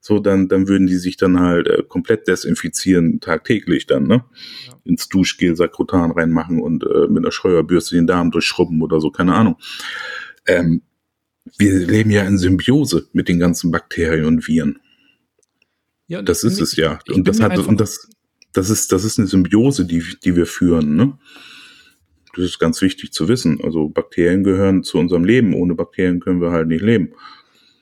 so, 0.00 0.20
dann, 0.20 0.48
dann 0.48 0.68
würden 0.68 0.86
die 0.86 0.96
sich 0.96 1.16
dann 1.16 1.40
halt 1.40 1.66
äh, 1.66 1.82
komplett 1.86 2.28
desinfizieren, 2.28 3.20
tagtäglich 3.20 3.86
dann, 3.86 4.06
ne? 4.06 4.24
Ja. 4.66 4.74
Ins 4.84 5.08
Duschgel 5.08 5.56
Sakrotan 5.56 6.12
reinmachen 6.12 6.62
und 6.62 6.84
äh, 6.84 7.08
mit 7.08 7.24
einer 7.24 7.32
Scheuerbürste 7.32 7.96
den 7.96 8.06
Darm 8.06 8.30
durchschrubben 8.30 8.80
oder 8.80 9.00
so, 9.00 9.10
keine 9.10 9.34
Ahnung. 9.34 9.56
Ähm, 10.46 10.82
wir 11.58 11.78
leben 11.78 12.10
ja 12.10 12.22
in 12.22 12.38
Symbiose 12.38 13.08
mit 13.12 13.28
den 13.28 13.38
ganzen 13.38 13.70
Bakterien 13.70 14.26
und 14.26 14.46
Viren. 14.46 14.78
Ja, 16.06 16.22
das 16.22 16.44
ist 16.44 16.60
es 16.60 16.76
ja. 16.76 17.00
Und 17.08 17.26
das 17.26 17.40
hat, 17.40 17.58
und 17.58 17.80
das, 17.80 18.08
das 18.52 18.70
ist, 18.70 18.92
das 18.92 19.04
ist 19.04 19.18
eine 19.18 19.28
Symbiose, 19.28 19.84
die, 19.84 20.02
die 20.24 20.36
wir 20.36 20.46
führen, 20.46 20.96
ne? 20.96 21.18
Das 22.34 22.44
ist 22.44 22.58
ganz 22.58 22.80
wichtig 22.82 23.12
zu 23.12 23.28
wissen. 23.28 23.60
Also 23.62 23.88
Bakterien 23.88 24.44
gehören 24.44 24.82
zu 24.82 24.98
unserem 24.98 25.24
Leben. 25.24 25.54
Ohne 25.54 25.74
Bakterien 25.74 26.20
können 26.20 26.40
wir 26.40 26.50
halt 26.50 26.68
nicht 26.68 26.82
leben. 26.82 27.12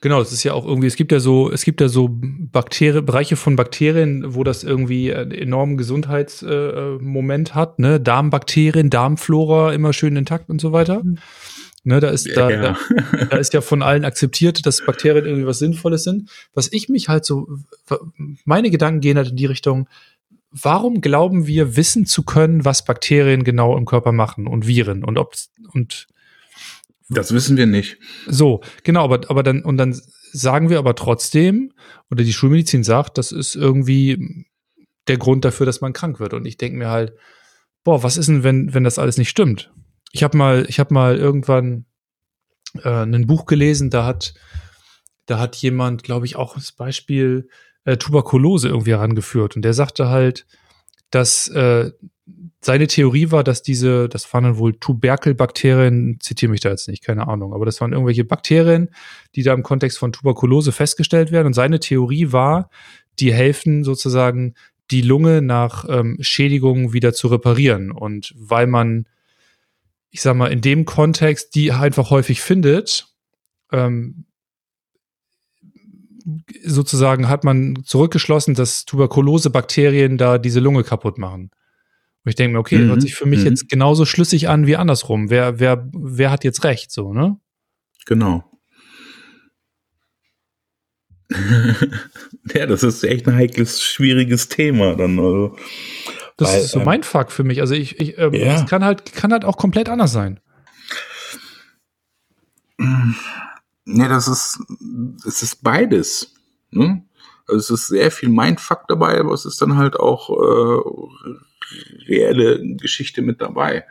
Genau, 0.01 0.21
es 0.21 0.31
ist 0.31 0.43
ja 0.43 0.53
auch 0.53 0.65
irgendwie, 0.65 0.87
es 0.87 0.95
gibt 0.95 1.11
ja 1.11 1.19
so, 1.19 1.51
es 1.51 1.63
gibt 1.63 1.81
ja 1.81 1.87
so 1.87 2.09
Bakterien, 2.11 3.03
Bereiche 3.03 3.35
von 3.35 3.55
Bakterien, 3.55 4.35
wo 4.35 4.43
das 4.43 4.63
irgendwie 4.63 5.13
einen 5.13 5.31
enormen 5.31 5.75
Gesundheitsmoment 5.77 7.49
äh, 7.49 7.53
hat, 7.53 7.79
ne? 7.79 7.99
Darmbakterien, 7.99 8.91
Darmflora 8.91 9.73
immer 9.73 9.93
schön 9.93 10.15
intakt 10.15 10.49
und 10.49 10.61
so 10.61 10.71
weiter. 10.71 11.03
Mhm. 11.03 11.17
Ne, 11.83 12.01
da 12.01 12.09
ist, 12.09 12.27
da, 12.35 12.49
ja. 12.49 12.61
da, 12.61 13.25
da, 13.29 13.37
ist 13.37 13.53
ja 13.53 13.61
von 13.61 13.81
allen 13.81 14.03
akzeptiert, 14.03 14.65
dass 14.65 14.85
Bakterien 14.85 15.25
irgendwie 15.25 15.47
was 15.47 15.59
Sinnvolles 15.59 16.03
sind. 16.03 16.29
Was 16.53 16.71
ich 16.73 16.89
mich 16.89 17.07
halt 17.07 17.23
so, 17.23 17.47
meine 18.43 18.69
Gedanken 18.69 18.99
gehen 18.99 19.15
halt 19.15 19.29
in 19.29 19.37
die 19.37 19.45
Richtung, 19.45 19.87
warum 20.51 21.01
glauben 21.01 21.47
wir 21.47 21.75
wissen 21.75 22.05
zu 22.05 22.23
können, 22.23 22.65
was 22.65 22.85
Bakterien 22.85 23.43
genau 23.43 23.77
im 23.77 23.85
Körper 23.85 24.11
machen 24.11 24.47
und 24.47 24.67
Viren 24.67 25.03
und 25.03 25.17
ob 25.17 25.35
und 25.73 26.07
das 27.09 27.33
wissen 27.33 27.55
wir 27.55 27.67
nicht. 27.67 27.97
So, 28.27 28.61
genau, 28.83 29.05
aber, 29.05 29.29
aber 29.29 29.43
dann, 29.43 29.63
und 29.63 29.77
dann 29.77 29.99
sagen 30.33 30.69
wir 30.69 30.77
aber 30.77 30.95
trotzdem, 30.95 31.73
oder 32.11 32.23
die 32.23 32.33
Schulmedizin 32.33 32.83
sagt, 32.83 33.17
das 33.17 33.31
ist 33.31 33.55
irgendwie 33.55 34.45
der 35.07 35.17
Grund 35.17 35.45
dafür, 35.45 35.65
dass 35.65 35.81
man 35.81 35.93
krank 35.93 36.19
wird. 36.19 36.33
Und 36.33 36.45
ich 36.45 36.57
denke 36.57 36.77
mir 36.77 36.89
halt, 36.89 37.13
boah, 37.83 38.03
was 38.03 38.17
ist 38.17 38.27
denn, 38.27 38.43
wenn, 38.43 38.73
wenn 38.73 38.83
das 38.83 38.99
alles 38.99 39.17
nicht 39.17 39.29
stimmt? 39.29 39.71
Ich 40.11 40.23
habe 40.23 40.37
mal, 40.37 40.65
ich 40.67 40.79
habe 40.79 40.93
mal 40.93 41.17
irgendwann 41.17 41.85
äh, 42.83 43.03
ein 43.03 43.27
Buch 43.27 43.45
gelesen, 43.45 43.89
da 43.89 44.05
hat, 44.05 44.33
da 45.25 45.39
hat 45.39 45.55
jemand, 45.55 46.03
glaube 46.03 46.25
ich, 46.25 46.35
auch 46.35 46.55
das 46.55 46.73
Beispiel 46.73 47.47
äh, 47.87 47.95
Tuberkulose 47.95 48.67
irgendwie 48.67 48.91
herangeführt. 48.91 49.55
Und 49.55 49.61
der 49.61 49.73
sagte 49.73 50.09
halt, 50.09 50.45
dass 51.09 51.47
äh, 51.47 51.91
seine 52.59 52.87
Theorie 52.87 53.31
war, 53.31 53.45
dass 53.45 53.63
diese, 53.63 54.09
das 54.09 54.31
waren 54.33 54.43
dann 54.43 54.57
wohl 54.57 54.73
Tuberkelbakterien, 54.77 56.17
zitiere 56.19 56.51
mich 56.51 56.59
da 56.59 56.69
jetzt 56.69 56.89
nicht, 56.89 57.01
keine 57.01 57.29
Ahnung, 57.29 57.53
aber 57.53 57.65
das 57.65 57.79
waren 57.79 57.93
irgendwelche 57.93 58.25
Bakterien, 58.25 58.89
die 59.35 59.43
da 59.43 59.53
im 59.53 59.63
Kontext 59.63 59.97
von 59.99 60.11
Tuberkulose 60.11 60.73
festgestellt 60.73 61.31
werden. 61.31 61.47
Und 61.47 61.53
seine 61.53 61.79
Theorie 61.79 62.33
war, 62.33 62.69
die 63.19 63.33
helfen 63.33 63.85
sozusagen, 63.85 64.55
die 64.91 65.01
Lunge 65.01 65.41
nach 65.41 65.85
ähm, 65.87 66.17
Schädigungen 66.19 66.91
wieder 66.91 67.13
zu 67.13 67.29
reparieren. 67.29 67.91
Und 67.91 68.33
weil 68.35 68.67
man, 68.67 69.07
ich 70.11 70.21
sag 70.21 70.35
mal, 70.35 70.51
in 70.51 70.59
dem 70.59 70.83
Kontext 70.83 71.55
die 71.55 71.71
einfach 71.71 72.09
häufig 72.09 72.41
findet, 72.41 73.07
ähm, 73.71 74.25
sozusagen 76.63 77.29
hat 77.29 77.43
man 77.43 77.83
zurückgeschlossen, 77.83 78.53
dass 78.53 78.85
Tuberkulose-Bakterien 78.85 80.17
da 80.17 80.37
diese 80.37 80.59
Lunge 80.59 80.83
kaputt 80.83 81.17
machen. 81.17 81.51
Und 82.23 82.29
ich 82.29 82.35
denke 82.35 82.53
mir, 82.53 82.59
okay, 82.59 82.79
mhm. 82.79 82.89
hört 82.89 83.01
sich 83.01 83.15
für 83.15 83.25
mich 83.25 83.41
mhm. 83.41 83.47
jetzt 83.47 83.69
genauso 83.69 84.05
schlüssig 84.05 84.49
an 84.49 84.67
wie 84.67 84.75
andersrum. 84.75 85.29
Wer, 85.29 85.59
wer, 85.59 85.87
wer 85.93 86.31
hat 86.31 86.43
jetzt 86.43 86.63
recht, 86.63 86.91
so, 86.91 87.13
ne? 87.13 87.37
Genau. 88.05 88.43
ja, 92.53 92.65
das 92.65 92.83
ist 92.83 93.03
echt 93.03 93.27
ein 93.27 93.35
heikles, 93.35 93.81
schwieriges 93.83 94.49
Thema 94.49 94.95
dann. 94.95 95.19
Also, 95.19 95.57
das 96.37 96.53
weil, 96.53 96.61
ist 96.61 96.71
so 96.71 96.79
ähm, 96.79 96.85
mein 96.85 97.03
Fuck 97.03 97.31
für 97.31 97.43
mich. 97.43 97.61
Also 97.61 97.73
ich, 97.75 97.99
ich 97.99 98.17
ähm, 98.17 98.33
ja. 98.33 98.63
kann 98.63 98.83
halt, 98.83 99.13
kann 99.13 99.31
halt 99.31 99.43
auch 99.43 99.57
komplett 99.57 99.89
anders 99.89 100.11
sein. 100.11 100.39
Nee, 103.89 104.09
das 104.09 104.27
ist, 104.27 104.59
es 105.25 105.41
ist 105.41 105.63
beides. 105.63 106.33
Ne? 106.71 107.05
Also 107.47 107.73
es 107.73 107.81
ist 107.81 107.87
sehr 107.87 108.11
viel 108.11 108.27
Mindfuck 108.27 108.81
dabei, 108.89 109.17
aber 109.17 109.33
es 109.33 109.45
ist 109.45 109.61
dann 109.61 109.77
halt 109.77 109.97
auch 109.97 110.29
äh, 110.29 112.09
reelle 112.09 112.75
Geschichte 112.75 113.21
mit 113.21 113.39
dabei. 113.39 113.85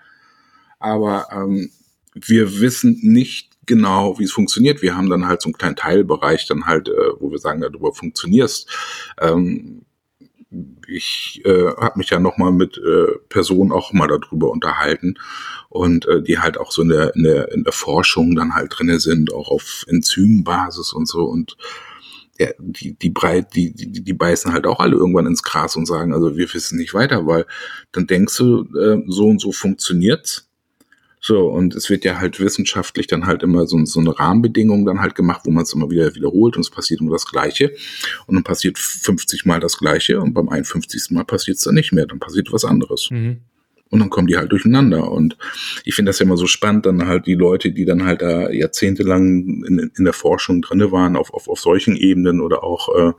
Aber 0.79 1.29
ähm, 1.33 1.71
wir 2.15 2.61
wissen 2.61 2.99
nicht 3.03 3.57
genau, 3.65 4.19
wie 4.19 4.25
es 4.25 4.33
funktioniert. 4.33 4.83
Wir 4.83 4.95
haben 4.95 5.09
dann 5.09 5.27
halt 5.27 5.41
so 5.41 5.47
einen 5.49 5.55
kleinen 5.55 5.77
Teilbereich 5.77 6.47
dann 6.47 6.67
halt, 6.67 6.89
äh, 6.89 6.93
wo 7.19 7.31
wir 7.31 7.39
sagen, 7.39 7.63
darüber 7.63 7.95
funktionierst. 7.95 8.69
Ähm, 9.19 9.87
ich 10.87 11.43
äh, 11.45 11.67
habe 11.77 11.99
mich 11.99 12.11
ja 12.11 12.19
noch 12.19 12.39
mal 12.39 12.53
mit 12.53 12.79
äh, 12.79 13.19
Personen 13.29 13.73
auch 13.73 13.93
mal 13.93 14.09
darüber 14.09 14.51
unterhalten 14.51 15.19
und 15.69 16.07
äh, 16.07 16.23
die 16.23 16.39
halt 16.39 16.59
auch 16.59 16.73
so 16.73 16.83
in 16.83 16.89
der, 16.89 17.15
in 17.15 17.23
der, 17.23 17.53
in 17.53 17.65
der 17.65 17.73
Forschung 17.73 18.35
dann 18.35 18.55
halt 18.55 18.73
drinne 18.77 19.01
sind, 19.01 19.33
auch 19.33 19.51
auf 19.51 19.85
Enzymbasis 19.89 20.93
und 20.93 21.09
so 21.09 21.25
und 21.25 21.57
ja, 22.39 22.49
die, 22.59 22.95
die 22.95 23.11
breit, 23.11 23.55
die, 23.55 23.73
die, 23.73 24.05
die 24.05 24.13
beißen 24.13 24.53
halt 24.53 24.67
auch 24.67 24.81
alle 24.81 24.97
irgendwann 24.97 25.27
ins 25.27 25.43
Gras 25.43 25.77
und 25.77 25.87
sagen, 25.87 26.13
also 26.13 26.37
wir 26.37 26.53
wissen 26.53 26.79
nicht 26.79 26.95
weiter, 26.95 27.27
weil 27.27 27.47
dann 27.93 28.07
denkst 28.07 28.37
du, 28.37 28.65
äh, 28.79 29.03
so 29.07 29.29
und 29.29 29.41
so 29.41 29.53
funktioniert's. 29.53 30.46
So, 31.27 31.49
und 31.49 31.75
es 31.75 31.91
wird 31.91 32.05
ja 32.05 32.21
halt 32.21 32.39
wissenschaftlich 32.39 33.09
dann 33.09 33.27
halt 33.27 33.43
immer 33.43 33.67
so, 33.67 33.85
so 33.85 33.99
eine 33.99 34.17
Rahmenbedingung 34.17 34.87
dann 34.87 35.01
halt 35.01 35.17
gemacht, 35.17 35.41
wo 35.43 35.51
man 35.51 35.65
es 35.65 35.73
immer 35.73 35.91
wieder 35.91 36.15
wiederholt 36.15 36.55
und 36.55 36.61
es 36.61 36.71
passiert 36.71 37.01
immer 37.01 37.11
das 37.11 37.27
Gleiche. 37.27 37.75
Und 38.29 38.37
dann 38.37 38.45
passiert 38.45 38.79
50 38.79 39.45
Mal 39.45 39.59
das 39.59 39.77
Gleiche 39.77 40.21
und 40.21 40.35
beim 40.35 40.49
51. 40.49 41.11
Mal 41.11 41.25
passiert 41.25 41.57
es 41.57 41.65
dann 41.65 41.75
nicht 41.75 41.91
mehr, 41.91 42.07
dann 42.07 42.21
passiert 42.21 42.53
was 42.53 42.65
anderes. 42.65 43.09
Mhm. 43.11 43.39
Und 43.91 43.99
dann 43.99 44.09
kommen 44.09 44.29
die 44.29 44.37
halt 44.37 44.53
durcheinander. 44.53 45.11
Und 45.11 45.37
ich 45.83 45.97
finde 45.97 46.11
das 46.11 46.21
ja 46.21 46.27
immer 46.27 46.37
so 46.37 46.47
spannend, 46.47 46.87
dann 46.87 47.09
halt 47.09 47.27
die 47.27 47.35
Leute, 47.35 47.73
die 47.73 47.85
dann 47.85 48.05
halt 48.05 48.23
da 48.23 48.49
jahrzehntelang 48.49 49.65
in, 49.67 49.91
in 49.97 50.05
der 50.05 50.13
Forschung 50.13 50.63
drinne 50.63 50.93
waren, 50.93 51.17
auf, 51.17 51.35
auf, 51.35 51.49
auf 51.49 51.59
solchen 51.59 51.97
Ebenen 51.97 52.41
oder 52.41 52.63
auch, 52.63 52.89
äh, 52.97 53.13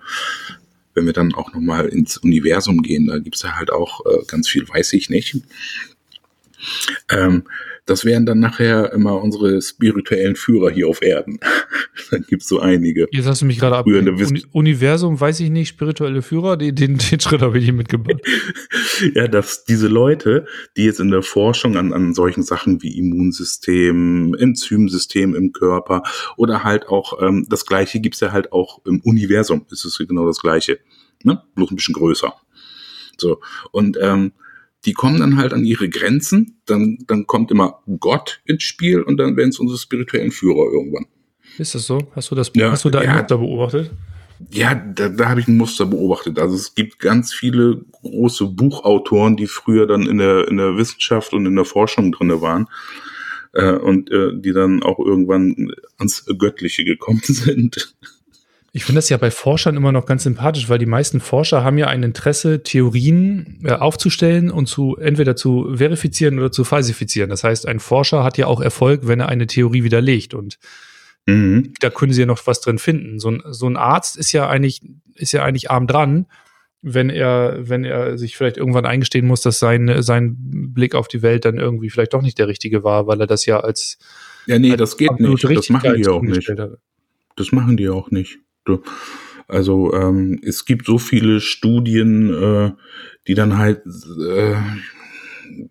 wenn 0.94 1.06
wir 1.06 1.14
dann 1.14 1.34
auch 1.34 1.54
nochmal 1.54 1.88
ins 1.88 2.16
Universum 2.16 2.84
gehen, 2.84 3.08
da 3.08 3.18
gibt's 3.18 3.44
ja 3.44 3.58
halt 3.58 3.70
auch 3.70 4.06
äh, 4.06 4.24
ganz 4.28 4.48
viel, 4.48 4.66
weiß 4.66 4.94
ich 4.94 5.10
nicht. 5.10 5.42
Ähm, 7.12 7.44
das 7.88 8.04
wären 8.04 8.26
dann 8.26 8.40
nachher 8.40 8.92
immer 8.94 9.22
unsere 9.22 9.62
spirituellen 9.62 10.36
Führer 10.36 10.70
hier 10.70 10.88
auf 10.88 11.02
Erden. 11.02 11.40
dann 12.12 12.26
gibt's 12.28 12.48
so 12.48 12.60
einige. 12.60 13.08
Jetzt 13.12 13.26
hast 13.26 13.42
du 13.42 13.46
mich 13.46 13.60
gerade 13.60 13.78
ab. 13.78 13.88
Uni 13.88 14.44
Universum, 14.52 15.20
weiß 15.20 15.40
ich 15.40 15.50
nicht, 15.50 15.70
spirituelle 15.70 16.22
Führer, 16.22 16.58
den, 16.58 16.76
den, 16.76 16.98
den 17.12 17.20
Schritt 17.20 17.42
habe 17.42 17.58
ich 17.58 17.66
nicht 17.66 17.76
mitgebracht. 17.76 18.22
ja, 19.16 19.28
dass 19.28 19.64
diese 19.64 19.88
Leute, 19.88 20.46
die 20.76 20.84
jetzt 20.84 21.00
in 21.00 21.10
der 21.10 21.24
Forschung 21.24 21.78
an, 21.78 21.94
an 21.94 22.14
solchen 22.14 22.44
Sachen 22.44 22.84
wie 22.84 22.98
Immunsystem, 22.98 24.36
Enzymsystem 24.38 25.34
im 25.34 25.54
Körper 25.54 26.04
oder 26.36 26.64
halt 26.64 26.90
auch, 26.90 27.22
ähm, 27.22 27.48
das 27.50 27.66
Gleiche 27.66 28.02
gibt's 28.02 28.20
ja 28.20 28.34
halt 28.34 28.52
auch 28.52 28.86
im 28.86 29.00
Universum, 29.02 29.66
ist 29.72 29.86
es 29.86 29.98
genau 29.98 30.28
das 30.28 30.40
Gleiche. 30.40 30.80
Ne? 31.24 31.42
Bloß 31.56 31.72
ein 31.72 31.78
bisschen 31.78 31.96
größer. 31.96 32.34
So. 33.18 33.40
Und 33.72 33.98
ähm, 34.02 34.34
die 34.86 34.94
kommen 34.94 35.20
dann 35.20 35.38
halt 35.38 35.54
an 35.54 35.66
ihre 35.66 35.90
Grenzen, 35.90 36.62
dann, 36.66 37.00
dann 37.08 37.28
kommt 37.28 37.52
immer 37.52 37.82
Gott 38.00 38.42
ins 38.46 38.64
Spiel 38.64 39.02
und 39.02 39.18
dann 39.18 39.36
werden 39.36 39.50
es 39.50 39.60
unsere 39.60 39.78
spirituellen 39.78 40.32
Führer 40.32 40.72
irgendwann. 40.72 41.06
Ist 41.58 41.76
das 41.76 41.88
so? 41.88 42.00
Hast 42.16 42.32
du 42.32 42.36
das, 42.36 42.52
ja, 42.56 42.72
hast 42.72 42.86
du 42.86 42.90
da 42.90 43.04
ja, 43.04 43.12
ein 43.12 43.18
Muster 43.18 43.38
beobachtet? 43.38 43.92
Ja, 44.52 44.76
da, 44.76 45.10
da 45.10 45.30
habe 45.30 45.40
ich 45.40 45.48
ein 45.48 45.58
Muster 45.58 45.86
beobachtet. 45.86 46.38
Also 46.38 46.56
es 46.56 46.76
gibt 46.76 47.00
ganz 47.00 47.34
viele 47.34 47.84
große 48.04 48.46
Buchautoren, 48.46 49.36
die 49.36 49.48
früher 49.48 49.88
dann 49.88 50.04
in 50.04 50.20
der, 50.20 50.48
in 50.48 50.58
der 50.58 50.78
Wissenschaft 50.78 51.34
und 51.34 51.46
in 51.46 51.56
der 51.56 51.66
Forschung 51.66 52.12
drinne 52.12 52.42
waren 52.42 52.68
äh, 53.54 53.72
und 53.72 54.12
äh, 54.12 54.32
die 54.34 54.54
dann 54.54 54.84
auch 54.84 55.00
irgendwann 55.00 55.72
ans 55.98 56.26
Göttliche 56.38 56.86
gekommen 56.86 57.22
sind. 57.24 57.96
Ich 58.74 58.86
finde 58.86 58.98
das 58.98 59.10
ja 59.10 59.18
bei 59.18 59.32
Forschern 59.32 59.76
immer 59.76 59.92
noch 59.92 60.06
ganz 60.06 60.24
sympathisch, 60.24 60.70
weil 60.70 60.78
die 60.78 60.86
meisten 60.86 61.20
Forscher 61.20 61.64
haben 61.64 61.78
ja 61.78 61.88
ein 61.88 62.04
Interesse, 62.04 62.64
Theorien 62.64 63.60
äh, 63.64 63.72
aufzustellen 63.72 64.52
und 64.52 64.68
zu 64.68 64.98
entweder 64.98 65.36
zu 65.36 65.76
verifizieren 65.76 66.38
oder 66.38 66.52
zu 66.52 66.64
falsifizieren. 66.64 67.30
Das 67.30 67.44
heißt, 67.44 67.68
ein 67.68 67.80
Forscher 67.80 68.24
hat 68.24 68.38
ja 68.38 68.48
auch 68.48 68.62
Erfolg, 68.62 69.08
wenn 69.08 69.20
er 69.20 69.30
eine 69.30 69.48
Theorie 69.48 69.84
widerlegt 69.84 70.34
und 70.34 70.60
mhm. 71.26 71.74
da 71.80 71.90
können 71.90 72.14
sie 72.14 72.22
ja 72.22 72.28
noch 72.28 72.46
was 72.46 72.62
drin 72.62 72.78
finden. 72.78 73.20
So 73.20 73.32
ein, 73.32 73.42
so 73.50 73.68
ein 73.68 73.78
Arzt 73.78 74.18
ist 74.18 74.32
ja 74.34 74.48
eigentlich, 74.48 74.82
ist 75.16 75.32
ja 75.32 75.44
eigentlich 75.44 75.72
arm 75.72 75.88
dran, 75.88 76.28
wenn 76.82 77.10
er, 77.10 77.58
wenn 77.70 77.84
er 77.84 78.18
sich 78.18 78.38
vielleicht 78.38 78.58
irgendwann 78.58 78.86
eingestehen 78.86 79.26
muss, 79.26 79.42
dass 79.42 79.60
sein, 79.60 80.02
sein 80.02 80.36
Blick 80.38 80.94
auf 80.94 81.08
die 81.08 81.22
Welt 81.22 81.46
dann 81.46 81.58
irgendwie 81.58 81.90
vielleicht 81.90 82.14
doch 82.14 82.22
nicht 82.22 82.38
der 82.38 82.48
richtige 82.48 82.84
war, 82.84 83.08
weil 83.08 83.20
er 83.22 83.28
das 83.28 83.46
ja 83.46 83.62
als 83.62 83.98
ja 84.46 84.60
nee, 84.60 84.76
das 84.78 84.98
geht 84.98 85.20
nicht. 85.20 85.44
Das 85.44 85.70
machen 85.70 85.96
die 85.96 86.08
auch 86.08 86.22
nicht. 86.22 86.50
Das 87.36 87.52
machen 87.52 87.78
die 87.78 87.90
auch 87.90 88.12
nicht. 88.12 88.40
Also 89.48 89.94
ähm, 89.94 90.40
es 90.44 90.66
gibt 90.66 90.86
so 90.86 90.98
viele 90.98 91.40
Studien, 91.40 92.34
äh, 92.34 92.72
die 93.28 93.34
dann 93.34 93.58
halt 93.58 93.82
äh, 93.86 94.56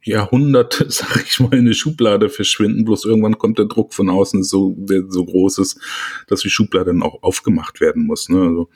Jahrhunderte, 0.02 0.86
sag 0.88 1.24
ich 1.26 1.40
mal, 1.40 1.52
in 1.52 1.60
eine 1.60 1.74
Schublade 1.74 2.28
verschwinden. 2.28 2.84
Bloß 2.84 3.04
irgendwann 3.04 3.38
kommt 3.38 3.58
der 3.58 3.66
Druck 3.66 3.92
von 3.92 4.08
außen 4.08 4.42
so, 4.44 4.74
der 4.78 5.02
so 5.08 5.24
groß 5.24 5.58
ist, 5.58 5.80
dass 6.28 6.40
die 6.40 6.50
Schublade 6.50 6.86
dann 6.86 7.02
auch 7.02 7.22
aufgemacht 7.22 7.80
werden 7.80 8.06
muss. 8.06 8.28
Ne? 8.28 8.40
Also, 8.40 8.70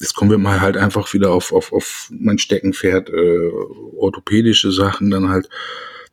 Jetzt 0.00 0.14
kommen 0.14 0.30
wir 0.30 0.38
mal 0.38 0.60
halt 0.60 0.76
einfach 0.76 1.12
wieder 1.12 1.32
auf, 1.32 1.52
auf, 1.52 1.72
auf 1.72 2.08
mein 2.12 2.38
Steckenpferd, 2.38 3.10
äh, 3.10 3.50
orthopädische 3.96 4.70
Sachen, 4.70 5.10
dann 5.10 5.28
halt 5.28 5.48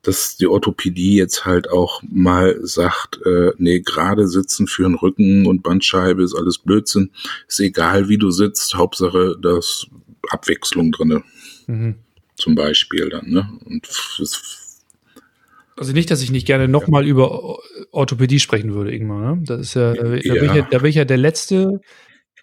dass 0.05 0.37
die 0.37 0.47
Orthopädie 0.47 1.17
jetzt 1.17 1.45
halt 1.45 1.69
auch 1.69 2.01
mal 2.03 2.59
sagt, 2.61 3.19
äh, 3.25 3.51
nee, 3.57 3.79
gerade 3.79 4.27
sitzen 4.27 4.67
für 4.67 4.83
den 4.83 4.95
Rücken 4.95 5.47
und 5.47 5.63
Bandscheibe 5.63 6.23
ist 6.23 6.35
alles 6.35 6.59
Blödsinn. 6.59 7.11
Ist 7.47 7.59
egal, 7.59 8.07
wie 8.07 8.17
du 8.17 8.29
sitzt, 8.29 8.75
Hauptsache, 8.75 9.35
da 9.41 9.57
ist 9.57 9.87
Abwechslung 10.29 10.91
drinne. 10.91 11.23
Mhm. 11.67 11.95
Zum 12.35 12.55
Beispiel 12.55 13.09
dann, 13.09 13.29
ne? 13.29 13.49
Und 13.65 13.87
Also 15.77 15.93
nicht, 15.93 16.11
dass 16.11 16.21
ich 16.21 16.31
nicht 16.31 16.45
gerne 16.45 16.67
nochmal 16.67 17.03
ja. 17.03 17.09
über 17.09 17.59
Orthopädie 17.91 18.39
sprechen 18.39 18.73
würde, 18.73 18.93
Ingmar. 18.93 19.35
Ne? 19.35 19.43
Das 19.45 19.61
ist 19.61 19.73
ja, 19.73 19.93
da, 19.93 20.03
da, 20.03 20.15
ja. 20.15 20.33
Bin 20.33 20.45
ich 20.45 20.55
ja, 20.55 20.67
da 20.69 20.77
bin 20.79 20.89
ich 20.89 20.95
ja 20.95 21.05
der 21.05 21.17
Letzte, 21.17 21.81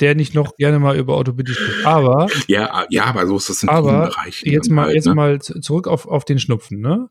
der 0.00 0.14
nicht 0.14 0.34
noch 0.34 0.56
gerne 0.56 0.78
mal 0.78 0.96
über 0.96 1.14
Orthopädie 1.16 1.52
spricht. 1.52 1.86
Aber 1.86 2.26
ja, 2.48 2.86
ja, 2.90 3.04
aber 3.04 3.26
so 3.26 3.36
ist 3.36 3.48
das 3.48 3.62
in 3.62 3.68
aber 3.68 4.06
Bereichen 4.06 4.50
jetzt 4.50 4.70
mal 4.70 4.86
halt, 4.86 4.94
jetzt 4.96 5.06
ne? 5.06 5.14
mal 5.14 5.40
zurück 5.40 5.86
auf, 5.86 6.06
auf 6.06 6.24
den 6.24 6.38
Schnupfen, 6.38 6.80
ne? 6.80 7.08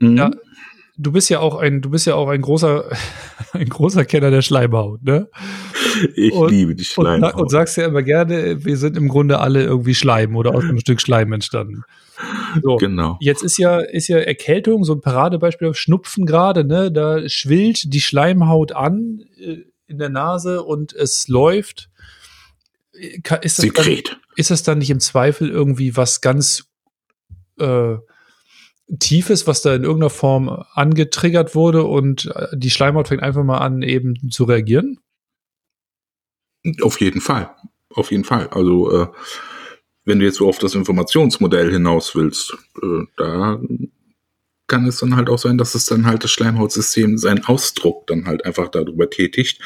Mhm. 0.00 0.16
Ja, 0.16 0.30
du 1.00 1.12
bist 1.12 1.30
ja 1.30 1.40
auch 1.40 1.56
ein, 1.56 1.80
du 1.80 1.90
bist 1.90 2.06
ja 2.06 2.14
auch 2.14 2.28
ein 2.28 2.40
großer, 2.40 2.90
ein 3.52 3.68
großer 3.68 4.04
Kenner 4.04 4.30
der 4.30 4.42
Schleimhaut, 4.42 5.02
ne? 5.02 5.28
Ich 6.14 6.32
und, 6.32 6.50
liebe 6.50 6.74
die 6.74 6.84
Schleimhaut. 6.84 7.34
Und, 7.34 7.40
und, 7.42 7.48
sagst 7.50 7.76
ja 7.76 7.86
immer 7.86 8.02
gerne, 8.02 8.64
wir 8.64 8.76
sind 8.76 8.96
im 8.96 9.08
Grunde 9.08 9.40
alle 9.40 9.62
irgendwie 9.62 9.94
Schleim 9.94 10.36
oder 10.36 10.54
aus 10.54 10.64
einem 10.64 10.78
Stück 10.78 11.00
Schleim 11.00 11.32
entstanden. 11.32 11.82
So, 12.62 12.76
genau. 12.76 13.16
Jetzt 13.20 13.42
ist 13.42 13.58
ja, 13.58 13.78
ist 13.78 14.08
ja 14.08 14.18
Erkältung 14.18 14.84
so 14.84 14.94
ein 14.94 15.00
Paradebeispiel 15.00 15.68
auf 15.68 15.76
Schnupfen 15.76 16.26
gerade, 16.26 16.64
ne? 16.64 16.92
Da 16.92 17.28
schwillt 17.28 17.92
die 17.92 18.00
Schleimhaut 18.00 18.72
an 18.72 19.24
äh, 19.38 19.64
in 19.86 19.98
der 19.98 20.10
Nase 20.10 20.62
und 20.62 20.92
es 20.92 21.28
läuft. 21.28 21.88
Ist 22.92 23.30
das, 23.30 23.56
Sekret. 23.56 24.08
Dann, 24.08 24.18
ist 24.36 24.50
das 24.50 24.62
dann 24.62 24.78
nicht 24.78 24.90
im 24.90 25.00
Zweifel 25.00 25.48
irgendwie 25.48 25.96
was 25.96 26.20
ganz 26.20 26.64
äh, 27.58 27.96
Tiefes, 28.98 29.46
was 29.46 29.62
da 29.62 29.74
in 29.74 29.84
irgendeiner 29.84 30.10
Form 30.10 30.48
angetriggert 30.74 31.54
wurde 31.54 31.84
und 31.84 32.26
äh, 32.34 32.48
die 32.56 32.70
Schleimhaut 32.70 33.08
fängt 33.08 33.22
einfach 33.22 33.44
mal 33.44 33.58
an, 33.58 33.82
eben 33.82 34.30
zu 34.30 34.44
reagieren? 34.44 34.98
Auf 36.82 37.00
jeden 37.00 37.20
Fall. 37.20 37.54
Auf 37.94 38.10
jeden 38.10 38.24
Fall. 38.24 38.48
Also, 38.48 39.02
äh, 39.02 39.06
wenn 40.04 40.18
du 40.18 40.24
jetzt 40.24 40.36
so 40.36 40.48
auf 40.48 40.58
das 40.58 40.74
Informationsmodell 40.74 41.70
hinaus 41.70 42.14
willst, 42.14 42.56
äh, 42.82 43.04
da 43.16 43.60
kann 44.70 44.86
es 44.86 44.98
dann 44.98 45.16
halt 45.16 45.28
auch 45.28 45.36
sein, 45.36 45.58
dass 45.58 45.74
es 45.74 45.84
dann 45.84 46.06
halt 46.06 46.24
das 46.24 46.30
Schleimhautsystem 46.30 47.18
seinen 47.18 47.44
Ausdruck 47.44 48.06
dann 48.06 48.24
halt 48.24 48.46
einfach 48.46 48.68
darüber 48.68 49.10
tätigt 49.10 49.60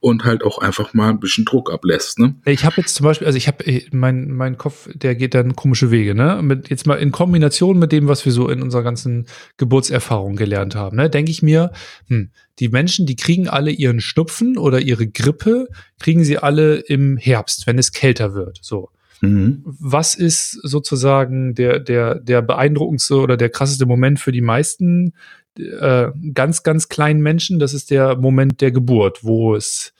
und 0.00 0.24
halt 0.24 0.44
auch 0.44 0.58
einfach 0.58 0.92
mal 0.92 1.08
ein 1.08 1.18
bisschen 1.18 1.46
Druck 1.46 1.72
ablässt. 1.72 2.18
Ne? 2.18 2.36
Ich 2.44 2.64
habe 2.64 2.76
jetzt 2.76 2.94
zum 2.94 3.04
Beispiel, 3.04 3.26
also 3.26 3.38
ich 3.38 3.48
habe 3.48 3.64
mein 3.90 4.30
mein 4.30 4.58
Kopf, 4.58 4.88
der 4.92 5.14
geht 5.14 5.34
dann 5.34 5.56
komische 5.56 5.90
Wege. 5.90 6.14
Ne, 6.14 6.40
mit 6.42 6.68
jetzt 6.68 6.86
mal 6.86 6.96
in 6.96 7.10
Kombination 7.10 7.78
mit 7.78 7.90
dem, 7.90 8.06
was 8.06 8.24
wir 8.24 8.32
so 8.32 8.48
in 8.48 8.62
unserer 8.62 8.82
ganzen 8.82 9.26
Geburtserfahrung 9.56 10.36
gelernt 10.36 10.74
haben, 10.74 10.96
ne, 10.96 11.08
denke 11.08 11.30
ich 11.30 11.42
mir, 11.42 11.72
hm, 12.08 12.30
die 12.58 12.68
Menschen, 12.68 13.06
die 13.06 13.16
kriegen 13.16 13.48
alle 13.48 13.70
ihren 13.70 14.00
Schnupfen 14.00 14.58
oder 14.58 14.80
ihre 14.80 15.08
Grippe, 15.08 15.68
kriegen 15.98 16.22
sie 16.22 16.38
alle 16.38 16.76
im 16.76 17.16
Herbst, 17.16 17.66
wenn 17.66 17.78
es 17.78 17.92
kälter 17.92 18.34
wird. 18.34 18.58
So. 18.60 18.90
Mhm. 19.24 19.62
Was 19.64 20.14
ist 20.14 20.52
sozusagen 20.62 21.54
der, 21.54 21.80
der, 21.80 22.16
der 22.16 22.42
beeindruckendste 22.42 23.16
oder 23.16 23.36
der 23.36 23.50
krasseste 23.50 23.86
Moment 23.86 24.20
für 24.20 24.32
die 24.32 24.40
meisten 24.40 25.14
äh, 25.58 26.08
ganz, 26.32 26.62
ganz 26.62 26.88
kleinen 26.88 27.20
Menschen? 27.20 27.58
Das 27.58 27.74
ist 27.74 27.90
der 27.90 28.16
Moment 28.16 28.60
der 28.60 28.70
Geburt, 28.70 29.24
wo 29.24 29.54
es, 29.54 29.92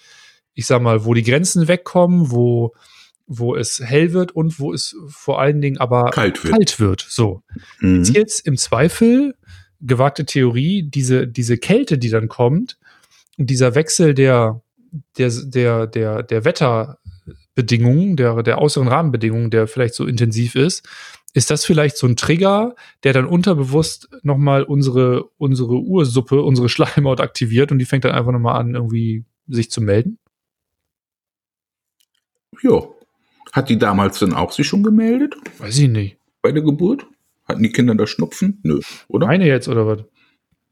ich 0.54 0.66
sag 0.66 0.82
mal, 0.82 1.04
wo 1.04 1.14
die 1.14 1.22
Grenzen 1.22 1.68
wegkommen, 1.68 2.30
wo, 2.30 2.74
wo 3.26 3.56
es 3.56 3.80
hell 3.80 4.12
wird 4.12 4.32
und 4.32 4.60
wo 4.60 4.72
es 4.72 4.96
vor 5.08 5.40
allen 5.40 5.60
Dingen 5.60 5.78
aber 5.78 6.10
kalt 6.10 6.42
wird. 6.44 6.54
Kalt 6.54 6.80
wird 6.80 7.06
so. 7.08 7.42
Mhm. 7.80 8.04
Jetzt 8.04 8.46
im 8.46 8.56
Zweifel, 8.56 9.34
gewagte 9.80 10.24
Theorie, 10.24 10.82
diese, 10.82 11.26
diese 11.26 11.58
Kälte, 11.58 11.98
die 11.98 12.10
dann 12.10 12.28
kommt, 12.28 12.78
und 13.36 13.50
dieser 13.50 13.74
Wechsel 13.74 14.14
der, 14.14 14.62
der, 15.18 15.30
der, 15.30 15.86
der, 15.86 16.22
der 16.22 16.44
Wetter, 16.44 16.98
Bedingungen, 17.54 18.16
der, 18.16 18.42
der 18.42 18.60
äußeren 18.60 18.88
Rahmenbedingungen, 18.88 19.50
der 19.50 19.66
vielleicht 19.66 19.94
so 19.94 20.06
intensiv 20.06 20.54
ist, 20.54 20.88
ist 21.34 21.50
das 21.50 21.64
vielleicht 21.64 21.96
so 21.96 22.06
ein 22.06 22.16
Trigger, 22.16 22.76
der 23.02 23.12
dann 23.12 23.26
unterbewusst 23.26 24.08
nochmal 24.22 24.62
unsere, 24.62 25.24
unsere 25.36 25.74
Ursuppe, 25.74 26.42
unsere 26.42 26.68
Schleimhaut 26.68 27.20
aktiviert 27.20 27.72
und 27.72 27.78
die 27.78 27.84
fängt 27.84 28.04
dann 28.04 28.12
einfach 28.12 28.32
nochmal 28.32 28.60
an, 28.60 28.74
irgendwie 28.74 29.24
sich 29.48 29.70
zu 29.70 29.80
melden? 29.80 30.18
Ja. 32.62 32.82
Hat 33.52 33.68
die 33.68 33.78
damals 33.78 34.18
dann 34.20 34.32
auch 34.32 34.52
sich 34.52 34.66
schon 34.66 34.82
gemeldet? 34.82 35.34
Weiß 35.58 35.78
ich 35.78 35.88
nicht. 35.88 36.16
Bei 36.40 36.52
der 36.52 36.62
Geburt? 36.62 37.06
Hatten 37.46 37.62
die 37.62 37.70
Kinder 37.70 37.94
da 37.94 38.06
Schnupfen? 38.06 38.60
Nö, 38.62 38.80
oder? 39.08 39.26
Meine 39.26 39.46
jetzt, 39.46 39.68
oder 39.68 39.86
was? 39.86 40.04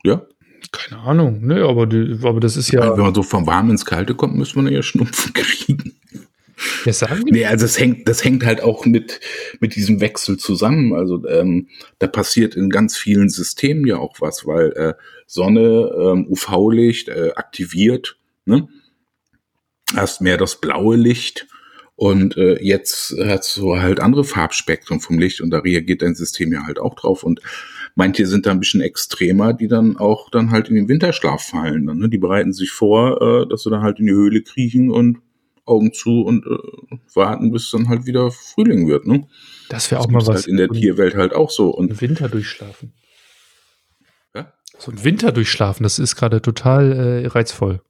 Ja. 0.05 0.23
Keine 0.71 1.03
Ahnung, 1.03 1.45
ne, 1.45 1.65
aber, 1.65 1.87
die, 1.87 2.19
aber 2.23 2.41
das 2.41 2.57
ist 2.57 2.71
ja. 2.71 2.97
Wenn 2.97 3.05
man 3.05 3.15
so 3.15 3.23
vom 3.23 3.47
Warmen 3.47 3.71
ins 3.71 3.85
Kalte 3.85 4.15
kommt, 4.15 4.37
müsste 4.37 4.61
man 4.61 4.73
ja 4.73 4.83
Schnupfen 4.83 5.33
kriegen. 5.35 5.97
Das 6.85 7.01
sagen 7.01 7.25
nee, 7.31 7.45
also 7.45 7.65
es 7.65 7.79
hängt, 7.79 8.09
das 8.09 8.25
hängt 8.25 8.45
halt 8.45 8.63
auch 8.63 8.87
mit, 8.87 9.21
mit 9.61 9.75
diesem 9.77 10.01
Wechsel 10.01 10.37
zusammen. 10.37 10.95
Also 10.95 11.27
ähm, 11.29 11.69
da 11.99 12.07
passiert 12.07 12.55
in 12.55 12.71
ganz 12.71 12.97
vielen 12.97 13.29
Systemen 13.29 13.87
ja 13.87 13.97
auch 13.97 14.21
was, 14.21 14.47
weil 14.47 14.73
äh, 14.73 14.95
Sonne, 15.27 15.91
ähm, 15.99 16.27
UV-Licht 16.29 17.09
äh, 17.09 17.33
aktiviert, 17.35 18.19
ne? 18.45 18.69
Hast 19.95 20.23
mehr 20.23 20.39
das 20.39 20.61
blaue 20.61 20.97
Licht 20.97 21.47
und 22.03 22.37
äh, 22.37 22.61
jetzt 22.63 23.15
hast 23.17 23.57
du 23.59 23.77
halt 23.77 24.01
andere 24.01 24.25
Farbspektren 24.25 25.01
vom 25.01 25.19
Licht 25.19 25.41
und 25.41 25.51
da 25.51 25.59
reagiert 25.59 26.03
dein 26.03 26.15
System 26.15 26.53
ja 26.53 26.65
halt 26.67 26.81
auch 26.81 26.95
drauf. 26.95 27.23
Und 27.23 27.41
manche 27.95 28.27
sind 28.27 28.47
da 28.47 28.51
ein 28.51 28.61
bisschen 28.61 28.81
extremer, 28.81 29.53
die 29.53 29.69
dann 29.69 29.97
auch 29.97 30.31
dann 30.31 30.51
halt 30.51 30.69
in 30.69 30.75
den 30.75 30.89
Winterschlaf 30.89 31.43
fallen. 31.43 31.85
Ne? 31.85 32.09
Die 32.09 32.19
bereiten 32.19 32.53
sich 32.53 32.71
vor, 32.71 33.23
äh, 33.23 33.49
dass 33.49 33.63
sie 33.63 33.71
dann 33.71 33.83
halt 33.83 34.01
in 34.01 34.07
die 34.07 34.13
Höhle 34.13 34.43
kriechen 34.43 34.91
und 34.91 35.19
Augen 35.65 35.93
zu 35.93 36.23
und 36.23 36.45
äh, 36.45 36.97
warten, 37.15 37.53
bis 37.53 37.71
dann 37.71 37.89
halt 37.89 38.07
wieder 38.07 38.31
Frühling 38.31 38.89
wird. 38.89 39.07
Ne? 39.07 39.29
Das 39.69 39.91
wäre 39.91 40.01
auch 40.01 40.09
mal 40.09 40.27
was. 40.27 40.37
Halt 40.37 40.47
in 40.47 40.57
der 40.57 40.69
Tierwelt 40.69 41.15
halt 41.15 41.35
auch 41.35 41.51
so. 41.51 41.71
Und 41.71 42.01
Winter 42.01 42.29
durchschlafen. 42.29 42.93
Ja? 44.35 44.53
So 44.79 44.91
ein 44.91 45.05
Winter 45.05 45.33
durchschlafen, 45.33 45.85
das 45.85 45.99
ist 45.99 46.17
gerade 46.17 46.43
total 46.43 46.93
äh, 46.93 47.27
reizvoll. 47.27 47.81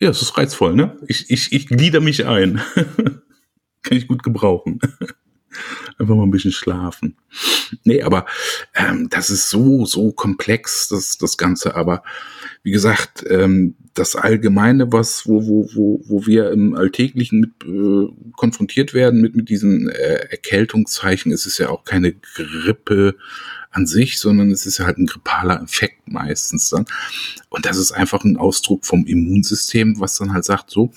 Ja, 0.00 0.10
es 0.10 0.22
ist 0.22 0.36
reizvoll, 0.36 0.74
ne? 0.74 0.98
Ich, 1.06 1.30
ich, 1.30 1.52
ich 1.52 1.68
glieder 1.68 2.00
mich 2.00 2.26
ein. 2.26 2.60
Kann 3.82 3.98
ich 3.98 4.08
gut 4.08 4.22
gebrauchen. 4.22 4.80
Einfach 5.98 6.16
mal 6.16 6.24
ein 6.24 6.32
bisschen 6.32 6.50
schlafen. 6.50 7.16
Nee, 7.84 8.02
aber 8.02 8.26
ähm, 8.74 9.08
das 9.08 9.30
ist 9.30 9.50
so, 9.50 9.86
so 9.86 10.10
komplex, 10.10 10.88
das, 10.88 11.16
das 11.16 11.36
Ganze. 11.36 11.76
Aber 11.76 12.02
wie 12.64 12.72
gesagt, 12.72 13.24
ähm, 13.28 13.76
das 13.94 14.16
Allgemeine, 14.16 14.92
was, 14.92 15.26
wo, 15.26 15.46
wo, 15.46 15.68
wo, 15.74 16.00
wo 16.04 16.26
wir 16.26 16.50
im 16.50 16.74
Alltäglichen 16.74 17.40
mit 17.40 17.50
äh, 17.64 18.32
konfrontiert 18.36 18.92
werden 18.92 19.20
mit, 19.20 19.36
mit 19.36 19.48
diesen 19.48 19.88
äh, 19.88 20.26
Erkältungszeichen, 20.30 21.30
ist 21.30 21.46
es 21.46 21.58
ja 21.58 21.68
auch 21.68 21.84
keine 21.84 22.12
Grippe 22.12 23.14
an 23.70 23.86
sich, 23.86 24.18
sondern 24.18 24.50
es 24.50 24.66
ist 24.66 24.78
ja 24.78 24.86
halt 24.86 24.98
ein 24.98 25.06
grippaler 25.06 25.62
Effekt 25.62 26.08
meistens 26.08 26.70
dann. 26.70 26.86
Und 27.48 27.66
das 27.66 27.76
ist 27.76 27.92
einfach 27.92 28.24
ein 28.24 28.36
Ausdruck 28.36 28.84
vom 28.84 29.06
Immunsystem, 29.06 30.00
was 30.00 30.16
dann 30.16 30.32
halt 30.32 30.44
sagt, 30.44 30.70
so, 30.70 30.92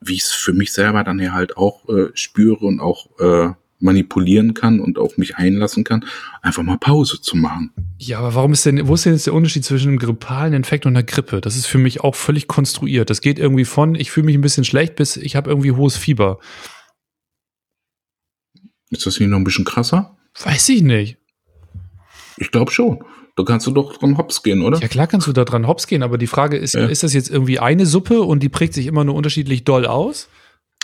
wie 0.00 0.14
ich 0.14 0.22
es 0.22 0.30
für 0.32 0.52
mich 0.52 0.72
selber 0.72 1.04
dann 1.04 1.18
ja 1.18 1.32
halt 1.32 1.56
auch 1.56 1.88
äh, 1.88 2.10
spüre 2.14 2.66
und 2.66 2.80
auch 2.80 3.06
äh, 3.20 3.52
manipulieren 3.80 4.54
kann 4.54 4.80
und 4.80 4.98
auf 4.98 5.18
mich 5.18 5.36
einlassen 5.36 5.84
kann, 5.84 6.04
einfach 6.42 6.62
mal 6.62 6.78
Pause 6.78 7.20
zu 7.20 7.36
machen. 7.36 7.72
Ja, 7.98 8.18
aber 8.18 8.34
warum 8.34 8.52
ist 8.52 8.64
denn, 8.66 8.86
wo 8.86 8.94
ist 8.94 9.04
denn 9.04 9.14
jetzt 9.14 9.26
der 9.26 9.34
Unterschied 9.34 9.64
zwischen 9.64 9.88
einem 9.88 9.98
grippalen 9.98 10.52
Infekt 10.52 10.86
und 10.86 10.92
einer 10.92 11.02
Grippe? 11.02 11.40
Das 11.40 11.56
ist 11.56 11.66
für 11.66 11.78
mich 11.78 12.02
auch 12.02 12.14
völlig 12.14 12.46
konstruiert. 12.46 13.10
Das 13.10 13.20
geht 13.20 13.38
irgendwie 13.38 13.64
von, 13.64 13.94
ich 13.94 14.10
fühle 14.10 14.26
mich 14.26 14.34
ein 14.36 14.42
bisschen 14.42 14.64
schlecht, 14.64 14.96
bis 14.96 15.16
ich 15.16 15.36
habe 15.36 15.50
irgendwie 15.50 15.72
hohes 15.72 15.96
Fieber. 15.96 16.38
Ist 18.90 19.06
das 19.06 19.18
nicht 19.18 19.28
noch 19.28 19.38
ein 19.38 19.44
bisschen 19.44 19.64
krasser? 19.64 20.16
Weiß 20.42 20.68
ich 20.68 20.82
nicht. 20.82 21.16
Ich 22.36 22.50
glaube 22.50 22.70
schon. 22.72 23.04
Da 23.36 23.44
kannst 23.44 23.66
du 23.66 23.70
doch 23.70 23.96
dran 23.96 24.18
hops 24.18 24.42
gehen, 24.42 24.60
oder? 24.60 24.78
Ja, 24.80 24.88
klar 24.88 25.06
kannst 25.06 25.26
du 25.26 25.32
da 25.32 25.44
dran 25.44 25.66
hops 25.66 25.86
gehen, 25.86 26.02
aber 26.02 26.18
die 26.18 26.26
Frage 26.26 26.56
ist, 26.56 26.74
ja. 26.74 26.86
ist 26.86 27.02
das 27.02 27.14
jetzt 27.14 27.30
irgendwie 27.30 27.58
eine 27.58 27.86
Suppe 27.86 28.22
und 28.22 28.42
die 28.42 28.48
prägt 28.48 28.74
sich 28.74 28.86
immer 28.86 29.04
nur 29.04 29.14
unterschiedlich 29.14 29.64
doll 29.64 29.86
aus? 29.86 30.28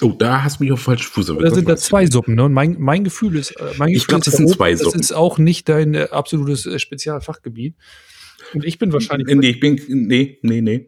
Oh, 0.02 0.10
da 0.10 0.44
hast 0.44 0.60
du 0.60 0.64
mich 0.64 0.72
auf 0.72 0.80
falschen 0.80 1.10
Fuß 1.10 1.30
erwischt. 1.30 1.46
Da 1.46 1.54
sind 1.54 1.68
da 1.68 1.76
zwei 1.76 2.06
Suppen, 2.06 2.34
ne? 2.34 2.44
Und 2.44 2.52
mein, 2.52 2.76
mein 2.78 3.02
Gefühl 3.02 3.36
ist, 3.36 3.52
äh, 3.52 3.64
mein 3.78 3.88
Gefühl 3.88 3.96
ich 3.96 4.06
glaube, 4.06 4.24
das 4.24 4.34
sind 4.34 4.48
zwei 4.50 4.76
Suppen. 4.76 4.92
Das 4.92 5.10
ist 5.10 5.12
auch 5.12 5.38
nicht 5.38 5.68
dein 5.68 5.94
äh, 5.94 6.08
absolutes 6.10 6.66
äh, 6.66 6.78
Spezialfachgebiet. 6.78 7.76
Und 8.52 8.64
ich 8.64 8.78
bin 8.78 8.92
wahrscheinlich. 8.92 9.34
Nee, 9.34 9.48
ich 9.48 9.60
bin, 9.60 9.80
nee, 9.88 10.38
nee, 10.42 10.60
nee. 10.60 10.86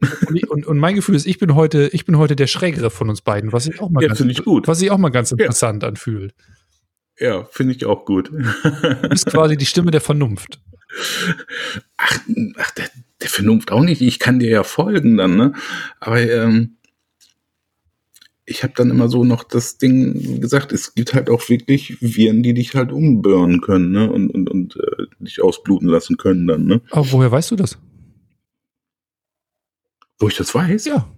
Und, 0.48 0.66
und, 0.66 0.78
mein 0.78 0.94
Gefühl 0.94 1.14
ist, 1.14 1.26
ich 1.26 1.38
bin 1.38 1.54
heute, 1.54 1.88
ich 1.92 2.04
bin 2.04 2.18
heute 2.18 2.36
der 2.36 2.46
Schrägere 2.46 2.90
von 2.90 3.08
uns 3.08 3.22
beiden, 3.22 3.52
was 3.52 3.66
ich 3.66 3.80
auch 3.80 3.88
mal 3.88 4.02
ja, 4.02 4.08
ganz, 4.08 4.20
ich 4.20 4.44
gut. 4.44 4.68
was 4.68 4.78
sich 4.78 4.90
auch 4.90 4.98
mal 4.98 5.08
ganz 5.08 5.32
interessant 5.32 5.82
ja. 5.82 5.88
anfühlt. 5.88 6.34
Ja, 7.18 7.44
finde 7.50 7.74
ich 7.74 7.84
auch 7.84 8.04
gut. 8.04 8.30
Du 8.30 9.08
bist 9.08 9.26
quasi 9.26 9.56
die 9.56 9.66
Stimme 9.66 9.90
der 9.90 10.00
Vernunft. 10.00 10.60
Ach, 11.96 12.18
ach 12.58 12.70
der, 12.72 12.90
der 13.20 13.28
Vernunft 13.28 13.72
auch 13.72 13.82
nicht. 13.82 14.02
Ich 14.02 14.18
kann 14.18 14.38
dir 14.38 14.50
ja 14.50 14.62
folgen 14.62 15.16
dann, 15.16 15.36
ne? 15.36 15.52
Aber 15.98 16.20
ähm, 16.20 16.77
ich 18.48 18.62
habe 18.62 18.72
dann 18.74 18.90
immer 18.90 19.08
so 19.08 19.24
noch 19.24 19.44
das 19.44 19.76
Ding 19.76 20.40
gesagt, 20.40 20.72
es 20.72 20.94
gibt 20.94 21.12
halt 21.12 21.28
auch 21.28 21.48
wirklich 21.48 22.00
Viren, 22.00 22.42
die 22.42 22.54
dich 22.54 22.74
halt 22.74 22.92
umbören 22.92 23.60
können, 23.60 23.92
ne? 23.92 24.10
Und, 24.10 24.30
und, 24.30 24.48
und 24.50 24.76
äh, 24.76 25.06
dich 25.20 25.42
ausbluten 25.42 25.88
lassen 25.88 26.16
können 26.16 26.46
dann, 26.46 26.64
ne? 26.64 26.80
Aber 26.90 27.12
woher 27.12 27.30
weißt 27.30 27.50
du 27.50 27.56
das? 27.56 27.78
Wo 30.18 30.28
ich 30.28 30.36
das 30.36 30.54
weiß? 30.54 30.86
Ja. 30.86 31.08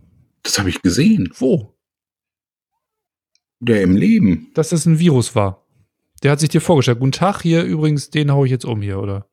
Das 0.43 0.59
habe 0.59 0.69
ich 0.69 0.83
gesehen. 0.83 1.33
Wo? 1.39 1.77
Der 3.61 3.83
im 3.83 3.97
Leben. 3.97 4.51
Dass 4.55 4.71
das 4.71 4.87
ein 4.87 4.99
Virus 4.99 5.35
war. 5.35 5.67
Der 6.23 6.33
hat 6.33 6.41
sich 6.41 6.49
dir 6.49 6.61
vorgestellt. 6.61 6.99
Guten 6.99 7.13
Tag, 7.13 7.43
hier 7.43 7.63
übrigens, 7.63 8.11
den 8.11 8.33
haue 8.33 8.47
ich 8.47 8.51
jetzt 8.51 8.65
um 8.65 8.83
hier, 8.83 8.99
oder? 8.99 9.29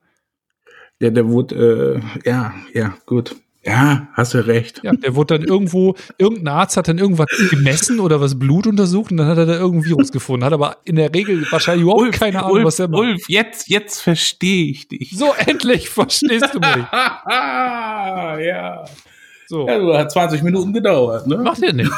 Ja, 0.99 1.09
der 1.09 1.27
wurde, 1.27 2.01
äh, 2.23 2.29
ja, 2.29 2.53
ja, 2.73 2.97
gut. 3.05 3.35
Ja, 3.67 4.07
hast 4.13 4.33
du 4.33 4.47
recht. 4.47 4.79
Ja, 4.83 4.93
der 4.93 5.13
wurde 5.15 5.37
dann 5.37 5.45
irgendwo, 5.45 5.95
irgendein 6.17 6.47
Arzt 6.47 6.77
hat 6.77 6.87
dann 6.87 6.97
irgendwas 6.97 7.27
gemessen 7.49 7.99
oder 7.99 8.21
was 8.21 8.39
Blut 8.39 8.65
untersucht 8.65 9.11
und 9.11 9.17
dann 9.17 9.27
hat 9.27 9.37
er 9.37 9.45
da 9.45 9.57
irgendein 9.57 9.89
Virus 9.89 10.13
gefunden. 10.13 10.45
Hat 10.45 10.53
aber 10.53 10.77
in 10.85 10.95
der 10.95 11.13
Regel 11.13 11.45
wahrscheinlich 11.51 11.83
überhaupt 11.83 12.01
Ulf, 12.03 12.17
keine 12.17 12.39
Ahnung, 12.39 12.53
Ulf, 12.53 12.65
was 12.65 12.79
er 12.79 12.87
macht. 12.87 13.01
Ulf, 13.01 13.25
jetzt, 13.27 13.67
jetzt 13.67 13.99
verstehe 13.99 14.71
ich 14.71 14.87
dich. 14.87 15.17
So, 15.17 15.33
endlich 15.37 15.89
verstehst 15.89 16.53
du 16.53 16.59
mich. 16.59 16.77
ja. 16.93 18.85
So. 19.47 19.67
Ja, 19.67 19.79
du 19.79 19.93
hat 19.97 20.13
20 20.13 20.43
Minuten 20.43 20.71
gedauert, 20.71 21.27
ne? 21.27 21.37
Macht 21.37 21.61
ja 21.61 21.73
nicht. 21.73 21.91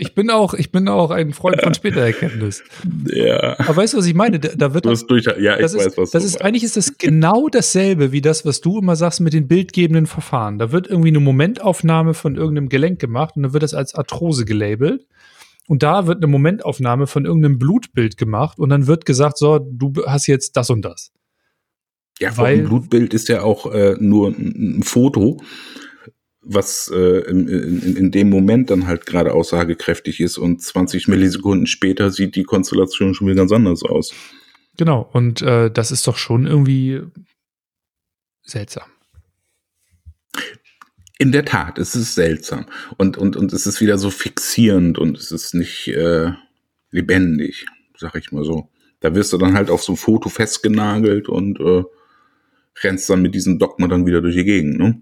Ich 0.02 0.16
bin 0.16 0.32
auch, 0.32 0.56
ich 0.56 0.72
bin 0.72 0.88
auch 0.88 1.12
ein 1.12 1.32
Freund 1.32 1.62
von 1.62 1.76
später 1.76 2.02
Erkenntnis. 2.02 2.64
Ja. 3.06 3.56
Aber 3.60 3.76
weißt 3.76 3.94
du, 3.94 4.00
was 4.00 4.08
ich 4.08 4.16
meine? 4.16 4.40
Da, 4.40 4.50
da 4.58 4.74
wird 4.74 4.86
du 4.86 4.90
hast 4.90 5.06
durch, 5.06 5.26
ja, 5.26 5.54
ich 5.54 5.62
das 5.62 5.76
weiß, 5.76 5.86
ist, 5.86 5.98
was 5.98 6.10
das 6.10 6.24
ist 6.24 6.42
eigentlich 6.42 6.64
ist 6.64 6.76
das 6.76 6.98
genau 6.98 7.50
dasselbe 7.50 8.12
wie 8.12 8.20
das, 8.20 8.44
was 8.44 8.62
du 8.62 8.80
immer 8.80 8.96
sagst 8.96 9.22
mit 9.22 9.34
den 9.34 9.48
bildgebenden 9.48 10.08
Verfahren. 10.08 10.58
Da 10.58 10.72
wird 10.72 10.88
irgendwie 10.88 11.10
eine 11.10 11.20
Momentaufnahme 11.20 12.16
von 12.16 12.36
irgendeinem 12.36 12.70
Gelenk 12.70 13.00
gemacht 13.00 13.36
und 13.36 13.44
dann 13.44 13.54
wird 13.54 13.62
das 13.62 13.76
als 13.76 13.94
Arthrose 13.94 14.44
gelabelt. 14.46 15.06
Und 15.68 15.84
da 15.84 16.08
wird 16.08 16.18
eine 16.18 16.28
Momentaufnahme 16.28 17.06
von 17.06 17.26
irgendeinem 17.26 17.60
Blutbild 17.60 18.18
gemacht 18.18 18.58
und 18.58 18.70
dann 18.70 18.88
wird 18.88 19.06
gesagt, 19.06 19.38
so, 19.38 19.60
du 19.60 19.94
hast 20.08 20.26
jetzt 20.26 20.58
das 20.58 20.72
und 20.72 20.82
das. 20.82 21.12
Ja, 22.20 22.36
weil 22.38 22.58
ein 22.58 22.66
Blutbild 22.66 23.14
ist 23.14 23.30
ja 23.30 23.44
auch 23.44 23.72
äh, 23.72 23.96
nur 24.00 24.30
ein, 24.30 24.80
ein 24.80 24.84
Foto 24.84 25.40
was 26.42 26.92
äh, 26.94 27.30
in, 27.30 27.48
in, 27.48 27.96
in 27.96 28.12
dem 28.12 28.30
Moment 28.30 28.70
dann 28.70 28.88
halt 28.88 29.06
gerade 29.06 29.34
aussagekräftig 29.34 30.20
ist 30.20 30.38
und 30.38 30.62
20 30.62 31.08
Millisekunden 31.08 31.68
später 31.68 32.10
sieht 32.12 32.36
die 32.36 32.44
Konstellation 32.44 33.14
schon 33.14 33.28
wieder 33.28 33.38
ganz 33.38 33.52
anders 33.52 33.84
aus. 33.84 34.14
Genau, 34.78 35.08
und 35.14 35.42
äh, 35.42 35.70
das 35.70 35.92
ist 35.92 36.08
doch 36.08 36.18
schon 36.18 36.48
irgendwie 36.48 37.02
seltsam. 38.44 38.88
In 41.20 41.32
der 41.32 41.46
Tat, 41.46 41.78
es 41.78 41.96
ist 41.96 42.16
seltsam. 42.16 42.66
Und, 42.98 43.18
und, 43.18 43.36
und 43.36 43.54
es 43.54 43.68
ist 43.68 43.80
wieder 43.80 44.00
so 44.00 44.10
fixierend 44.10 44.98
und 44.98 45.20
es 45.20 45.32
ist 45.32 45.54
nicht 45.54 45.88
äh, 45.90 46.32
lebendig, 46.90 47.68
sag 47.98 48.16
ich 48.16 48.32
mal 48.32 48.44
so. 48.44 48.70
Da 49.02 49.14
wirst 49.14 49.32
du 49.34 49.38
dann 49.38 49.54
halt 49.54 49.70
auf 49.70 49.84
so 49.84 49.94
ein 49.94 49.98
Foto 49.98 50.30
festgenagelt 50.30 51.30
und 51.30 51.60
äh, 51.60 51.84
rennst 52.84 53.10
dann 53.10 53.22
mit 53.22 53.36
diesem 53.36 53.60
Dogma 53.60 53.88
dann 53.88 54.08
wieder 54.08 54.22
durch 54.22 54.36
die 54.36 54.44
Gegend, 54.44 54.80
ne? 54.80 55.02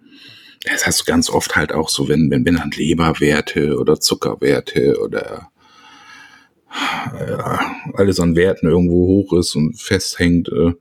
Das 0.63 0.85
hast 0.85 1.01
du 1.01 1.05
ganz 1.05 1.29
oft 1.29 1.55
halt 1.55 1.71
auch 1.71 1.89
so, 1.89 2.09
wenn, 2.09 2.29
wenn, 2.29 2.45
wenn 2.45 2.55
dann 2.55 2.71
Leberwerte 2.71 3.77
oder 3.77 3.99
Zuckerwerte 3.99 4.99
oder 5.01 5.49
ja, 6.71 7.59
alles 7.93 8.19
an 8.19 8.35
Werten 8.35 8.67
irgendwo 8.67 9.07
hoch 9.07 9.33
ist 9.33 9.55
und 9.55 9.79
festhängt, 9.79 10.49
äh, 10.49 10.73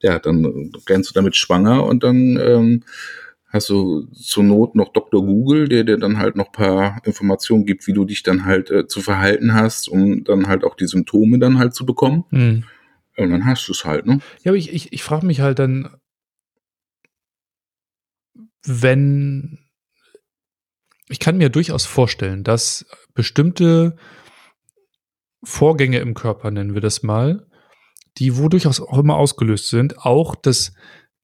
ja, 0.00 0.18
dann 0.18 0.72
rennst 0.88 1.10
du 1.10 1.14
damit 1.14 1.36
schwanger 1.36 1.84
und 1.84 2.02
dann 2.02 2.38
ähm, 2.42 2.82
hast 3.52 3.68
du 3.68 4.06
zur 4.12 4.42
Not 4.42 4.74
noch 4.74 4.92
Dr. 4.92 5.24
Google, 5.24 5.68
der 5.68 5.84
dir 5.84 5.98
dann 5.98 6.18
halt 6.18 6.34
noch 6.34 6.50
paar 6.50 7.00
Informationen 7.04 7.66
gibt, 7.66 7.86
wie 7.86 7.92
du 7.92 8.04
dich 8.04 8.22
dann 8.22 8.44
halt 8.44 8.70
äh, 8.70 8.86
zu 8.86 9.00
verhalten 9.00 9.54
hast, 9.54 9.88
um 9.88 10.24
dann 10.24 10.48
halt 10.48 10.64
auch 10.64 10.74
die 10.74 10.86
Symptome 10.86 11.38
dann 11.38 11.58
halt 11.58 11.74
zu 11.74 11.86
bekommen. 11.86 12.24
Mhm. 12.30 12.64
Und 13.16 13.30
dann 13.30 13.44
hast 13.44 13.68
du 13.68 13.72
es 13.72 13.84
halt, 13.84 14.06
ne? 14.06 14.20
Ja, 14.42 14.52
aber 14.52 14.56
ich, 14.56 14.72
ich, 14.72 14.92
ich 14.92 15.02
frage 15.02 15.26
mich 15.26 15.40
halt 15.40 15.58
dann, 15.58 15.90
wenn 18.64 19.58
ich 21.08 21.18
kann 21.18 21.36
mir 21.36 21.50
durchaus 21.50 21.84
vorstellen, 21.84 22.44
dass 22.44 22.86
bestimmte 23.14 23.96
Vorgänge 25.42 25.98
im 25.98 26.14
Körper, 26.14 26.50
nennen 26.50 26.74
wir 26.74 26.80
das 26.80 27.02
mal, 27.02 27.46
die 28.18 28.36
wo 28.36 28.48
durchaus 28.48 28.80
auch 28.80 28.98
immer 28.98 29.16
ausgelöst 29.16 29.68
sind, 29.68 29.98
auch 29.98 30.34
dass 30.34 30.72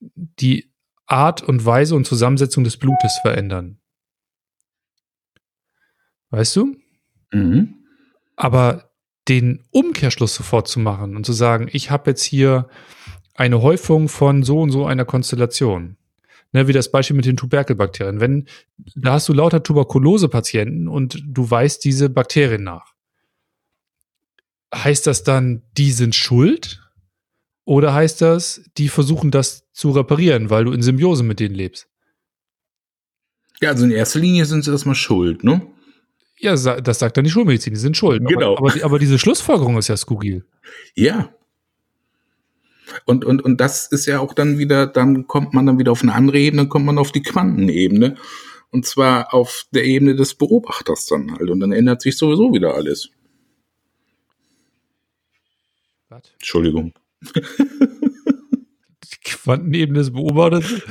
die 0.00 0.72
Art 1.06 1.42
und 1.42 1.64
Weise 1.64 1.94
und 1.94 2.06
Zusammensetzung 2.06 2.64
des 2.64 2.76
Blutes 2.76 3.18
verändern. 3.22 3.80
Weißt 6.30 6.56
du? 6.56 6.76
Mhm. 7.32 7.84
Aber 8.36 8.90
den 9.28 9.64
Umkehrschluss 9.70 10.34
sofort 10.34 10.68
zu 10.68 10.80
machen 10.80 11.16
und 11.16 11.24
zu 11.24 11.32
sagen, 11.32 11.68
ich 11.72 11.90
habe 11.90 12.10
jetzt 12.10 12.22
hier 12.22 12.68
eine 13.34 13.62
Häufung 13.62 14.08
von 14.08 14.42
so 14.42 14.60
und 14.60 14.70
so 14.70 14.86
einer 14.86 15.04
Konstellation 15.04 15.97
ne, 16.52 16.68
wie 16.68 16.72
das 16.72 16.90
Beispiel 16.90 17.16
mit 17.16 17.26
den 17.26 17.36
Tuberkelbakterien. 17.36 18.20
Wenn, 18.20 18.48
da 18.94 19.12
hast 19.14 19.28
du 19.28 19.32
lauter 19.32 19.62
Tuberkulose-Patienten 19.62 20.88
und 20.88 21.22
du 21.26 21.50
weißt 21.50 21.84
diese 21.84 22.08
Bakterien 22.08 22.62
nach. 22.62 22.94
Heißt 24.74 25.06
das 25.06 25.24
dann, 25.24 25.62
die 25.76 25.92
sind 25.92 26.14
schuld? 26.14 26.82
Oder 27.64 27.92
heißt 27.92 28.22
das, 28.22 28.62
die 28.78 28.88
versuchen 28.88 29.30
das 29.30 29.70
zu 29.72 29.90
reparieren, 29.90 30.50
weil 30.50 30.64
du 30.64 30.72
in 30.72 30.82
Symbiose 30.82 31.22
mit 31.22 31.40
denen 31.40 31.54
lebst? 31.54 31.88
Ja, 33.60 33.70
also 33.70 33.84
in 33.84 33.90
erster 33.90 34.20
Linie 34.20 34.46
sind 34.46 34.64
sie 34.64 34.70
erstmal 34.70 34.94
schuld, 34.94 35.44
ne? 35.44 35.66
Ja, 36.38 36.54
das 36.54 36.98
sagt 37.00 37.16
dann 37.16 37.24
die 37.24 37.30
Schulmedizin, 37.30 37.74
die 37.74 37.80
sind 37.80 37.96
schuld. 37.96 38.24
Genau. 38.24 38.56
Aber, 38.56 38.72
aber, 38.72 38.84
aber 38.84 38.98
diese 38.98 39.18
Schlussfolgerung 39.18 39.76
ist 39.76 39.88
ja 39.88 39.96
skurril. 39.96 40.46
Ja, 40.94 41.34
und, 43.04 43.24
und, 43.24 43.44
und 43.44 43.60
das 43.60 43.86
ist 43.86 44.06
ja 44.06 44.20
auch 44.20 44.34
dann 44.34 44.58
wieder, 44.58 44.86
dann 44.86 45.26
kommt 45.26 45.54
man 45.54 45.66
dann 45.66 45.78
wieder 45.78 45.92
auf 45.92 46.02
eine 46.02 46.14
andere 46.14 46.38
Ebene, 46.38 46.68
kommt 46.68 46.86
man 46.86 46.98
auf 46.98 47.12
die 47.12 47.22
Quantenebene. 47.22 48.16
Und 48.70 48.84
zwar 48.84 49.32
auf 49.32 49.64
der 49.72 49.84
Ebene 49.84 50.14
des 50.14 50.34
Beobachters 50.34 51.06
dann 51.06 51.32
halt. 51.32 51.48
Und 51.48 51.60
dann 51.60 51.72
ändert 51.72 52.02
sich 52.02 52.18
sowieso 52.18 52.52
wieder 52.52 52.74
alles. 52.74 53.10
Was? 56.10 56.22
Entschuldigung. 56.34 56.92
Die 57.24 59.20
Quantenebene 59.24 60.00
des 60.00 60.12
Beobachters? 60.12 60.82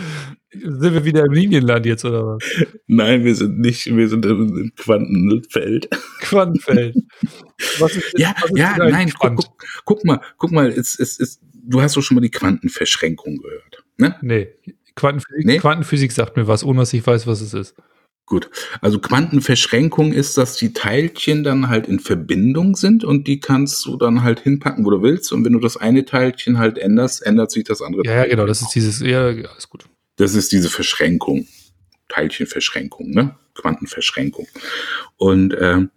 Sind 0.49 0.93
wir 0.93 1.05
wieder 1.05 1.25
im 1.25 1.33
Linienland 1.33 1.85
jetzt, 1.85 2.05
oder 2.05 2.25
was? 2.25 2.43
Nein, 2.87 3.23
wir 3.23 3.35
sind 3.35 3.59
nicht, 3.59 3.85
wir 3.85 4.07
sind 4.07 4.25
im 4.25 4.71
Quantenfeld. 4.75 5.89
Quantenfeld. 6.21 6.95
Was 7.79 7.95
ist, 7.95 8.17
ja, 8.17 8.33
was 8.39 8.51
ist 8.51 8.57
ja, 8.57 8.77
nein, 8.77 9.11
guck, 9.19 9.35
guck, 9.35 9.65
guck, 9.85 10.05
mal, 10.05 10.21
guck 10.37 10.51
mal, 10.51 10.69
es, 10.69 10.99
es, 10.99 11.19
es, 11.19 11.39
du 11.67 11.81
hast 11.81 11.95
doch 11.95 12.01
schon 12.01 12.15
mal 12.15 12.21
die 12.21 12.31
Quantenverschränkung 12.31 13.37
gehört. 13.37 13.83
Ne? 13.97 14.15
Nee. 14.21 14.49
Quantenphysik, 14.95 15.45
nee? 15.45 15.57
Quantenphysik 15.59 16.11
sagt 16.11 16.37
mir 16.37 16.47
was, 16.47 16.63
ohne 16.63 16.79
dass 16.79 16.93
ich 16.93 17.05
weiß, 17.05 17.27
was 17.27 17.41
es 17.41 17.53
ist. 17.53 17.75
Gut, 18.25 18.49
also 18.81 18.99
Quantenverschränkung 18.99 20.11
ist, 20.11 20.37
dass 20.37 20.57
die 20.57 20.73
Teilchen 20.73 21.45
dann 21.45 21.69
halt 21.69 21.87
in 21.87 21.99
Verbindung 21.99 22.75
sind 22.75 23.05
und 23.05 23.25
die 23.25 23.39
kannst 23.39 23.85
du 23.85 23.95
dann 23.95 24.21
halt 24.21 24.41
hinpacken, 24.41 24.83
wo 24.83 24.89
du 24.89 25.01
willst. 25.01 25.31
Und 25.31 25.45
wenn 25.45 25.53
du 25.53 25.59
das 25.59 25.77
eine 25.77 26.03
Teilchen 26.03 26.57
halt 26.57 26.77
änderst, 26.77 27.25
ändert 27.25 27.51
sich 27.51 27.63
das 27.63 27.81
andere. 27.81 28.03
Ja, 28.03 28.15
ja 28.15 28.25
genau, 28.25 28.45
das 28.45 28.61
ist 28.61 28.71
dieses, 28.75 28.99
ja, 28.99 29.27
alles 29.27 29.69
gut. 29.69 29.85
Das 30.17 30.35
ist 30.35 30.51
diese 30.51 30.69
Verschränkung, 30.69 31.47
Teilchenverschränkung, 32.09 33.11
ne? 33.11 33.37
Quantenverschränkung. 33.53 34.47
Und 35.15 35.53
äh, 35.53 35.87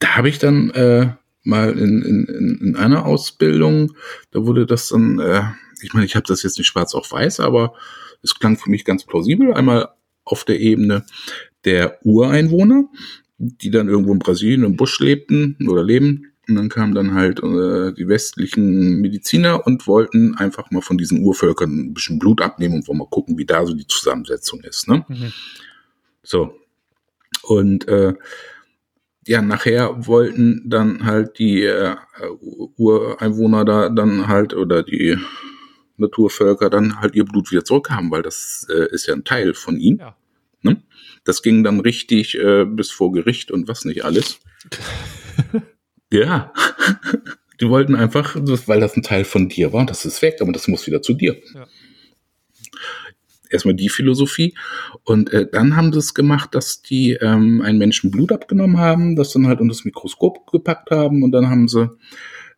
da 0.00 0.16
habe 0.16 0.28
ich 0.28 0.40
dann 0.40 0.70
äh, 0.70 1.10
mal 1.46 1.78
in, 1.78 2.02
in, 2.02 2.58
in 2.60 2.76
einer 2.76 3.06
Ausbildung, 3.06 3.94
da 4.30 4.44
wurde 4.44 4.66
das 4.66 4.88
dann, 4.88 5.18
äh, 5.18 5.42
ich 5.82 5.94
meine, 5.94 6.06
ich 6.06 6.16
habe 6.16 6.26
das 6.26 6.42
jetzt 6.42 6.58
nicht 6.58 6.66
schwarz 6.66 6.94
auf 6.94 7.12
weiß, 7.12 7.40
aber 7.40 7.74
es 8.22 8.34
klang 8.34 8.56
für 8.56 8.70
mich 8.70 8.84
ganz 8.84 9.04
plausibel. 9.04 9.54
Einmal 9.54 9.88
auf 10.24 10.44
der 10.44 10.60
Ebene 10.60 11.06
der 11.64 11.98
Ureinwohner, 12.04 12.88
die 13.38 13.70
dann 13.70 13.88
irgendwo 13.88 14.12
in 14.12 14.18
Brasilien 14.18 14.64
im 14.64 14.76
Busch 14.76 14.98
lebten 15.00 15.56
oder 15.68 15.82
leben. 15.82 16.32
Und 16.48 16.54
dann 16.54 16.68
kamen 16.68 16.94
dann 16.94 17.14
halt 17.14 17.40
äh, 17.40 17.92
die 17.92 18.06
westlichen 18.06 19.00
Mediziner 19.00 19.66
und 19.66 19.86
wollten 19.88 20.36
einfach 20.36 20.70
mal 20.70 20.80
von 20.80 20.96
diesen 20.96 21.22
Urvölkern 21.22 21.70
ein 21.70 21.94
bisschen 21.94 22.20
Blut 22.20 22.40
abnehmen 22.40 22.76
und 22.76 22.88
wollen 22.88 22.98
mal 22.98 23.08
gucken, 23.08 23.36
wie 23.36 23.46
da 23.46 23.66
so 23.66 23.74
die 23.74 23.86
Zusammensetzung 23.86 24.60
ist. 24.60 24.88
Ne? 24.88 25.04
Mhm. 25.08 25.32
So. 26.22 26.54
Und 27.42 27.88
äh, 27.88 28.14
ja, 29.26 29.42
nachher 29.42 30.06
wollten 30.06 30.62
dann 30.68 31.04
halt 31.04 31.38
die 31.38 31.62
äh, 31.62 31.96
Ureinwohner 32.76 33.64
da 33.64 33.88
dann 33.88 34.28
halt 34.28 34.54
oder 34.54 34.82
die 34.82 35.18
Naturvölker 35.96 36.70
dann 36.70 37.00
halt 37.00 37.14
ihr 37.14 37.24
Blut 37.24 37.50
wieder 37.50 37.64
zurückhaben, 37.64 38.10
weil 38.10 38.22
das 38.22 38.66
äh, 38.70 38.86
ist 38.92 39.06
ja 39.06 39.14
ein 39.14 39.24
Teil 39.24 39.54
von 39.54 39.78
ihnen. 39.78 39.98
Ja. 39.98 40.16
Ne? 40.62 40.82
Das 41.24 41.42
ging 41.42 41.64
dann 41.64 41.80
richtig 41.80 42.38
äh, 42.38 42.64
bis 42.64 42.90
vor 42.90 43.12
Gericht 43.12 43.50
und 43.50 43.68
was 43.68 43.84
nicht 43.84 44.04
alles. 44.04 44.38
ja. 46.12 46.52
die 47.60 47.68
wollten 47.68 47.94
einfach, 47.94 48.36
weil 48.66 48.80
das 48.80 48.96
ein 48.96 49.02
Teil 49.02 49.24
von 49.24 49.48
dir 49.48 49.72
war, 49.72 49.86
das 49.86 50.04
ist 50.04 50.22
weg, 50.22 50.36
aber 50.40 50.52
das 50.52 50.68
muss 50.68 50.86
wieder 50.86 51.02
zu 51.02 51.14
dir. 51.14 51.36
Ja 51.54 51.66
erstmal 53.50 53.74
die 53.74 53.88
Philosophie. 53.88 54.54
Und 55.04 55.32
äh, 55.32 55.46
dann 55.50 55.76
haben 55.76 55.92
sie 55.92 55.98
es 55.98 56.14
gemacht, 56.14 56.54
dass 56.54 56.82
die 56.82 57.12
ähm, 57.12 57.62
einen 57.62 57.78
Menschen 57.78 58.10
Blut 58.10 58.32
abgenommen 58.32 58.78
haben, 58.78 59.16
das 59.16 59.32
dann 59.32 59.46
halt 59.46 59.60
unter 59.60 59.74
das 59.74 59.84
Mikroskop 59.84 60.50
gepackt 60.50 60.90
haben 60.90 61.22
und 61.22 61.32
dann 61.32 61.48
haben 61.48 61.68
sie 61.68 61.90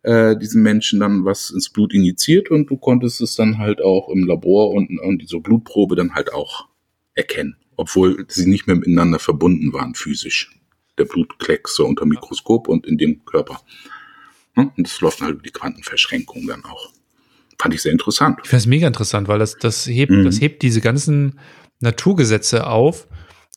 äh, 0.03 0.37
diesen 0.37 0.63
Menschen 0.63 0.99
dann 0.99 1.25
was 1.25 1.49
ins 1.49 1.69
Blut 1.69 1.93
injiziert 1.93 2.49
und 2.51 2.69
du 2.69 2.77
konntest 2.77 3.21
es 3.21 3.35
dann 3.35 3.57
halt 3.57 3.81
auch 3.81 4.09
im 4.09 4.25
Labor 4.25 4.71
und, 4.71 4.99
und 4.99 5.21
diese 5.21 5.39
Blutprobe 5.39 5.95
dann 5.95 6.15
halt 6.15 6.33
auch 6.33 6.67
erkennen, 7.15 7.57
obwohl 7.75 8.25
sie 8.29 8.47
nicht 8.47 8.67
mehr 8.67 8.75
miteinander 8.75 9.19
verbunden 9.19 9.73
waren 9.73 9.95
physisch. 9.95 10.55
Der 10.97 11.05
Blutklecks 11.05 11.75
so 11.75 11.85
unter 11.85 12.05
Mikroskop 12.05 12.67
und 12.67 12.85
in 12.85 12.97
dem 12.97 13.23
Körper. 13.25 13.61
Und 14.55 14.73
das 14.77 14.99
läuft 14.99 15.21
halt 15.21 15.35
über 15.35 15.43
die 15.43 15.51
Quantenverschränkung 15.51 16.45
dann 16.47 16.65
auch. 16.65 16.91
Fand 17.59 17.73
ich 17.73 17.81
sehr 17.81 17.91
interessant. 17.91 18.39
Ich 18.43 18.49
finde 18.49 18.61
es 18.61 18.67
mega 18.67 18.87
interessant, 18.87 19.27
weil 19.27 19.39
das, 19.39 19.57
das 19.57 19.85
hebt, 19.85 20.11
Mhm. 20.11 20.25
das 20.25 20.39
hebt 20.41 20.61
diese 20.61 20.81
ganzen 20.81 21.39
Naturgesetze 21.81 22.65
auf. 22.67 23.07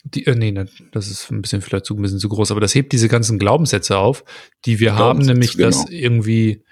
Die, 0.04 0.26
äh, 0.26 0.34
nee, 0.34 0.50
ne, 0.50 0.66
das 0.90 1.08
ist 1.08 1.30
ein 1.30 1.40
bisschen 1.42 1.62
vielleicht 1.62 1.86
zu, 1.86 1.94
ein 1.94 2.02
bisschen 2.02 2.18
zu 2.18 2.28
groß, 2.28 2.50
aber 2.50 2.60
das 2.60 2.74
hebt 2.74 2.92
diese 2.92 3.08
ganzen 3.08 3.38
Glaubenssätze 3.38 3.96
auf, 3.98 4.24
die 4.64 4.80
wir 4.80 4.96
haben, 4.96 5.20
nämlich, 5.20 5.56
dass 5.56 5.86
genau. 5.86 5.96
irgendwie, 5.96 6.64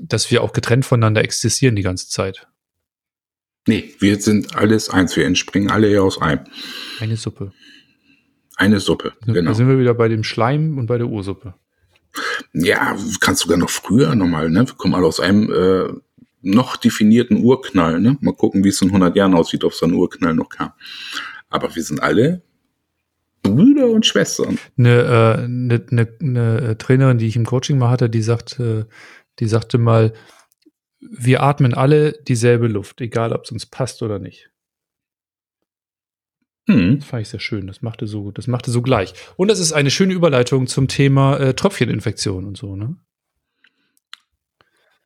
dass 0.00 0.30
wir 0.30 0.42
auch 0.42 0.52
getrennt 0.52 0.84
voneinander 0.84 1.24
existieren 1.24 1.76
die 1.76 1.82
ganze 1.82 2.08
Zeit. 2.08 2.46
Nee, 3.66 3.94
wir 3.98 4.20
sind 4.20 4.54
alles 4.54 4.90
eins. 4.90 5.16
Wir 5.16 5.24
entspringen 5.24 5.70
alle 5.70 5.88
hier 5.88 6.02
aus 6.02 6.20
einem. 6.20 6.40
Eine 7.00 7.16
Suppe. 7.16 7.52
Eine 8.56 8.78
Suppe, 8.78 9.14
Da 9.26 9.32
genau. 9.32 9.54
sind 9.54 9.68
wir 9.68 9.78
wieder 9.78 9.94
bei 9.94 10.08
dem 10.08 10.22
Schleim 10.22 10.76
und 10.76 10.86
bei 10.86 10.98
der 10.98 11.06
Ursuppe. 11.08 11.54
Ja, 12.52 12.94
kannst 13.20 13.40
sogar 13.42 13.56
noch 13.56 13.70
früher 13.70 14.14
nochmal, 14.14 14.50
ne? 14.50 14.66
Wir 14.68 14.74
kommen 14.74 14.94
alle 14.94 15.06
aus 15.06 15.18
einem 15.18 15.50
äh, 15.50 15.88
noch 16.44 16.76
definierten 16.76 17.42
Urknall, 17.42 18.00
ne? 18.00 18.16
Mal 18.20 18.34
gucken, 18.34 18.64
wie 18.64 18.68
es 18.68 18.82
in 18.82 18.88
100 18.88 19.16
Jahren 19.16 19.34
aussieht, 19.34 19.64
ob 19.64 19.72
es 19.72 19.82
ein 19.82 19.92
Urknall 19.92 20.34
noch 20.34 20.48
kam. 20.48 20.72
Aber 21.48 21.74
wir 21.74 21.82
sind 21.82 22.02
alle 22.02 22.42
Brüder 23.42 23.88
und 23.88 24.06
Schwestern. 24.06 24.58
Eine, 24.78 25.02
äh, 25.02 25.44
eine, 25.44 25.86
eine, 25.90 26.16
eine 26.20 26.78
Trainerin, 26.78 27.18
die 27.18 27.26
ich 27.26 27.36
im 27.36 27.46
Coaching 27.46 27.78
mal 27.78 27.90
hatte, 27.90 28.10
die 28.10 28.22
sagte, 28.22 28.88
die 29.38 29.46
sagte 29.46 29.78
mal, 29.78 30.12
wir 31.00 31.42
atmen 31.42 31.74
alle 31.74 32.12
dieselbe 32.12 32.66
Luft, 32.66 33.00
egal 33.00 33.32
ob 33.32 33.44
es 33.44 33.52
uns 33.52 33.66
passt 33.66 34.02
oder 34.02 34.18
nicht. 34.18 34.50
Hm. 36.66 37.00
Das 37.00 37.08
fand 37.08 37.22
ich 37.22 37.28
sehr 37.28 37.40
schön. 37.40 37.66
Das 37.66 37.82
machte 37.82 38.06
so, 38.06 38.30
das 38.30 38.46
machte 38.46 38.70
so 38.70 38.80
gleich. 38.80 39.12
Und 39.36 39.48
das 39.48 39.58
ist 39.58 39.72
eine 39.72 39.90
schöne 39.90 40.14
Überleitung 40.14 40.66
zum 40.66 40.88
Thema 40.88 41.38
äh, 41.38 41.54
Tröpfcheninfektion 41.54 42.46
und 42.46 42.56
so, 42.56 42.76
ne? 42.76 42.96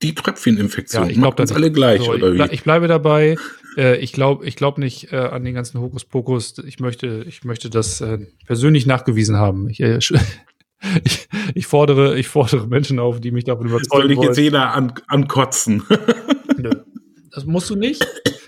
Die 0.02 0.14
Tröpfcheninfektion 0.14 1.04
Ja, 1.04 1.08
ich 1.10 1.16
glaub 1.16 1.32
macht 1.32 1.40
uns 1.40 1.50
da 1.50 1.56
alle 1.56 1.72
gleich, 1.72 2.02
So, 2.02 2.12
oder 2.12 2.32
ich, 2.32 2.38
wie? 2.40 2.54
ich 2.54 2.62
bleibe 2.62 2.86
dabei. 2.88 3.36
Äh, 3.76 3.96
ich 3.98 4.12
glaube 4.12 4.46
ich 4.46 4.56
glaub 4.56 4.78
nicht 4.78 5.12
äh, 5.12 5.16
an 5.16 5.44
den 5.44 5.54
ganzen 5.54 5.80
Hokuspokus. 5.80 6.58
Ich 6.58 6.78
möchte, 6.78 7.24
ich 7.26 7.44
möchte 7.44 7.68
das 7.70 8.00
äh, 8.00 8.18
persönlich 8.46 8.86
nachgewiesen 8.86 9.36
haben. 9.36 9.68
Ich, 9.68 9.80
äh, 9.80 9.98
ich, 11.04 11.28
ich, 11.54 11.66
fordere, 11.66 12.16
ich 12.18 12.28
fordere 12.28 12.66
Menschen 12.68 12.98
auf, 12.98 13.20
die 13.20 13.32
mich 13.32 13.44
davon 13.44 13.66
überzeugen 13.66 14.02
Soll 14.02 14.10
ich 14.12 14.16
wollen. 14.18 14.28
jetzt 14.28 14.38
jeder 14.38 14.72
an, 14.72 14.92
ankotzen? 15.08 15.82
Nö. 16.56 16.70
Das 17.32 17.44
musst 17.44 17.70
du 17.70 17.76
nicht. 17.76 18.04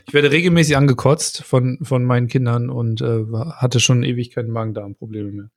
Ich 0.07 0.15
werde 0.15 0.31
regelmäßig 0.33 0.77
angekotzt 0.77 1.43
von, 1.45 1.79
von 1.83 2.05
meinen 2.05 2.27
Kindern 2.27 2.71
und 2.71 3.01
äh, 3.01 3.25
hatte 3.57 3.79
schon 3.79 4.03
ewig 4.03 4.31
keine 4.31 4.49
Magen-Darm-Probleme 4.49 5.31
mehr. 5.31 5.51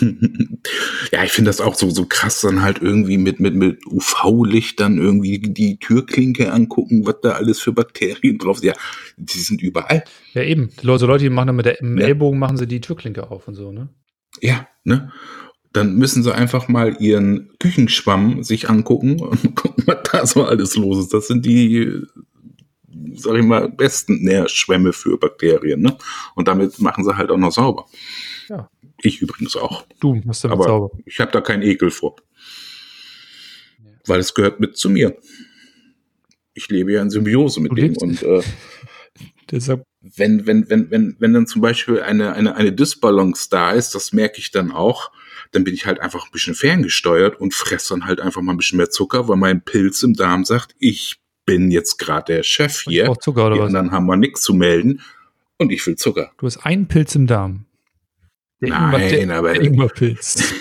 ja, 1.12 1.24
ich 1.24 1.32
finde 1.32 1.50
das 1.50 1.60
auch 1.60 1.74
so, 1.74 1.90
so 1.90 2.06
krass, 2.06 2.40
dann 2.40 2.62
halt 2.62 2.80
irgendwie 2.80 3.18
mit, 3.18 3.40
mit, 3.40 3.54
mit 3.54 3.86
UV-Lichtern 3.86 4.98
irgendwie 4.98 5.38
die 5.38 5.78
Türklinke 5.78 6.52
angucken, 6.52 7.06
was 7.06 7.16
da 7.22 7.32
alles 7.32 7.60
für 7.60 7.72
Bakterien 7.72 8.38
drauf 8.38 8.58
sind. 8.58 8.68
Ja, 8.68 8.74
die 9.16 9.38
sind 9.38 9.60
überall. 9.60 10.04
Ja, 10.32 10.42
eben. 10.42 10.70
Die 10.80 10.86
Leute, 10.86 11.06
Leute, 11.06 11.24
die 11.24 11.30
machen 11.30 11.48
dann 11.48 11.56
mit 11.56 11.66
der, 11.66 11.80
im 11.80 11.98
Ja. 11.98 12.06
Ellbogen 12.06 12.38
machen 12.38 12.56
sie 12.56 12.66
die 12.66 12.80
Türklinke 12.80 13.30
auf 13.30 13.48
und 13.48 13.54
so, 13.54 13.70
ne? 13.72 13.88
Ja, 14.40 14.66
ne? 14.84 15.12
Dann 15.72 15.96
müssen 15.96 16.22
sie 16.22 16.34
einfach 16.34 16.68
mal 16.68 16.96
ihren 17.00 17.50
Küchenschwamm 17.58 18.42
sich 18.42 18.70
angucken 18.70 19.20
und 19.20 19.54
gucken, 19.56 19.84
was 19.86 19.98
da 20.10 20.26
so 20.26 20.44
alles 20.44 20.76
los 20.76 20.98
ist. 20.98 21.14
Das 21.14 21.26
sind 21.26 21.44
die, 21.44 22.02
sag 23.14 23.36
ich 23.36 23.44
mal, 23.44 23.68
besten 23.68 24.22
Nährschwämme 24.22 24.92
für 24.92 25.18
Bakterien, 25.18 25.80
ne? 25.80 25.96
Und 26.34 26.48
damit 26.48 26.78
machen 26.80 27.04
sie 27.04 27.16
halt 27.16 27.30
auch 27.30 27.38
noch 27.38 27.52
sauber. 27.52 27.86
Ich 29.02 29.20
übrigens 29.20 29.56
auch. 29.56 29.84
Du 30.00 30.14
machst 30.24 30.44
damit 30.44 30.54
Aber 30.56 30.64
sauber. 30.64 30.90
ich 31.04 31.18
habe 31.20 31.30
da 31.32 31.40
keinen 31.40 31.62
Ekel 31.62 31.90
vor. 31.90 32.16
Weil 34.06 34.20
es 34.20 34.34
gehört 34.34 34.60
mit 34.60 34.76
zu 34.76 34.90
mir. 34.90 35.16
Ich 36.54 36.68
lebe 36.68 36.92
ja 36.92 37.02
in 37.02 37.10
Symbiose 37.10 37.60
mit 37.60 37.72
Du 37.72 37.76
dem. 37.76 37.84
lebst- 37.94 38.02
Und 38.02 38.22
äh, 38.22 38.42
Deshalb, 39.50 39.84
wenn, 40.00 40.46
wenn, 40.46 40.68
wenn, 40.70 40.90
wenn, 40.90 41.16
wenn 41.18 41.32
dann 41.34 41.46
zum 41.46 41.60
Beispiel 41.60 42.00
eine, 42.00 42.32
eine, 42.32 42.56
eine 42.56 42.72
Disbalance 42.72 43.48
da 43.50 43.72
ist, 43.72 43.94
das 43.94 44.12
merke 44.12 44.38
ich 44.38 44.50
dann 44.50 44.72
auch, 44.72 45.10
dann 45.50 45.62
bin 45.64 45.74
ich 45.74 45.84
halt 45.84 46.00
einfach 46.00 46.24
ein 46.24 46.30
bisschen 46.32 46.54
ferngesteuert 46.54 47.38
und 47.38 47.52
fresse 47.52 47.90
dann 47.94 48.06
halt 48.06 48.20
einfach 48.20 48.40
mal 48.40 48.52
ein 48.52 48.56
bisschen 48.56 48.78
mehr 48.78 48.88
Zucker, 48.88 49.28
weil 49.28 49.36
mein 49.36 49.62
Pilz 49.62 50.02
im 50.02 50.14
Darm 50.14 50.44
sagt, 50.46 50.74
ich 50.78 51.20
bin 51.44 51.70
jetzt 51.70 51.98
gerade 51.98 52.32
der 52.32 52.42
Chef 52.44 52.78
ich 52.86 52.92
hier. 52.94 53.04
brauch 53.06 53.18
Zucker 53.18 53.46
oder 53.46 53.56
Die 53.56 53.60
was? 53.60 53.66
anderen 53.68 53.90
haben 53.90 54.06
mal 54.06 54.16
nichts 54.16 54.40
zu 54.40 54.54
melden 54.54 55.00
und 55.58 55.70
ich 55.70 55.86
will 55.86 55.96
Zucker. 55.96 56.32
Du 56.38 56.46
hast 56.46 56.64
einen 56.64 56.88
Pilz 56.88 57.14
im 57.14 57.26
Darm. 57.26 57.66
Der 58.62 58.68
Nein, 58.70 59.28
der, 59.28 59.36
aber- 59.38 59.52
der 59.52 59.62
Ingwerpilz. 59.62 60.54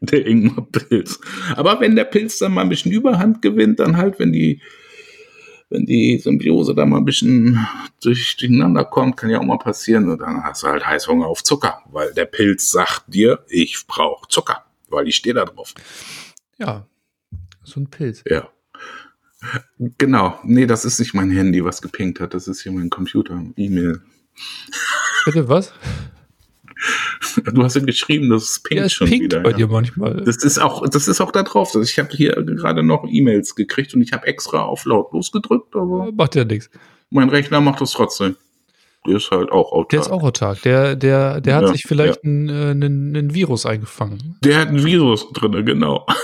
der 0.00 0.26
Ingwer-Pilz. 0.26 1.20
Aber 1.56 1.78
wenn 1.80 1.94
der 1.94 2.04
Pilz 2.04 2.38
dann 2.38 2.54
mal 2.54 2.62
ein 2.62 2.68
bisschen 2.68 2.90
Überhand 2.92 3.42
gewinnt, 3.42 3.78
dann 3.80 3.96
halt, 3.96 4.18
wenn 4.18 4.32
die, 4.32 4.60
wenn 5.68 5.84
die 5.86 6.18
Symbiose 6.18 6.74
da 6.74 6.86
mal 6.86 6.98
ein 6.98 7.04
bisschen 7.04 7.66
durch, 8.02 8.36
durcheinander 8.36 8.84
kommt, 8.84 9.16
kann 9.16 9.30
ja 9.30 9.38
auch 9.38 9.44
mal 9.44 9.58
passieren, 9.58 10.08
und 10.08 10.18
dann 10.20 10.42
hast 10.42 10.62
du 10.62 10.68
halt 10.68 10.86
Heißhunger 10.86 11.26
auf 11.26 11.44
Zucker, 11.44 11.82
weil 11.90 12.12
der 12.14 12.24
Pilz 12.24 12.70
sagt 12.72 13.04
dir, 13.14 13.44
ich 13.48 13.84
brauche 13.86 14.26
Zucker, 14.28 14.64
weil 14.88 15.06
ich 15.06 15.16
stehe 15.16 15.34
da 15.34 15.44
drauf. 15.44 15.74
Ja, 16.58 16.86
so 17.62 17.78
ein 17.80 17.88
Pilz. 17.90 18.22
Ja. 18.28 18.48
Genau. 19.98 20.38
Nee, 20.44 20.66
das 20.66 20.84
ist 20.84 20.98
nicht 20.98 21.14
mein 21.14 21.30
Handy, 21.30 21.64
was 21.64 21.80
gepinkt 21.82 22.20
hat. 22.20 22.34
Das 22.34 22.46
ist 22.48 22.62
hier 22.62 22.72
mein 22.72 22.90
Computer. 22.90 23.42
E-Mail. 23.56 24.02
Bitte 25.24 25.48
was? 25.48 25.72
Du 27.52 27.62
hast 27.62 27.76
ja 27.76 27.82
geschrieben, 27.82 28.30
das 28.30 28.60
pinkt 28.60 28.80
Ja, 28.80 28.86
es 28.86 28.92
schon 28.92 29.08
pinkt 29.08 29.24
wieder. 29.24 29.40
bei 29.40 29.50
ja. 29.50 29.56
dir 29.56 29.66
manchmal. 29.68 30.22
Das 30.24 30.36
ist 30.38 30.58
auch, 30.58 30.88
das 30.88 31.08
ist 31.08 31.20
auch 31.20 31.30
da 31.32 31.42
drauf. 31.42 31.74
Ich 31.80 31.98
habe 31.98 32.08
hier 32.10 32.32
gerade 32.42 32.82
noch 32.82 33.04
E-Mails 33.08 33.54
gekriegt 33.54 33.94
und 33.94 34.02
ich 34.02 34.12
habe 34.12 34.26
extra 34.26 34.62
auf 34.62 34.84
lautlos 34.84 35.30
gedrückt, 35.32 35.74
aber 35.76 36.10
Macht 36.12 36.34
ja 36.36 36.44
nichts. 36.44 36.70
mein 37.10 37.28
Rechner 37.28 37.60
macht 37.60 37.80
das 37.80 37.92
trotzdem. 37.92 38.36
Der 39.06 39.16
ist 39.16 39.30
halt 39.30 39.50
auch 39.50 39.72
autark. 39.72 39.88
Der 39.90 40.00
ist 40.00 40.10
auch 40.10 40.22
autark. 40.22 40.60
Der, 40.62 40.94
der, 40.96 41.40
der 41.40 41.54
hat 41.56 41.62
Ja, 41.62 41.72
sich 41.72 41.84
vielleicht 41.84 42.22
einen, 42.24 42.48
äh, 42.50 42.52
einen, 42.70 43.16
einen 43.16 43.34
Virus 43.34 43.64
eingefangen. 43.64 44.36
Der 44.44 44.58
hat 44.58 44.68
ein 44.68 44.84
Virus 44.84 45.26
drinne, 45.32 45.64
genau. 45.64 46.06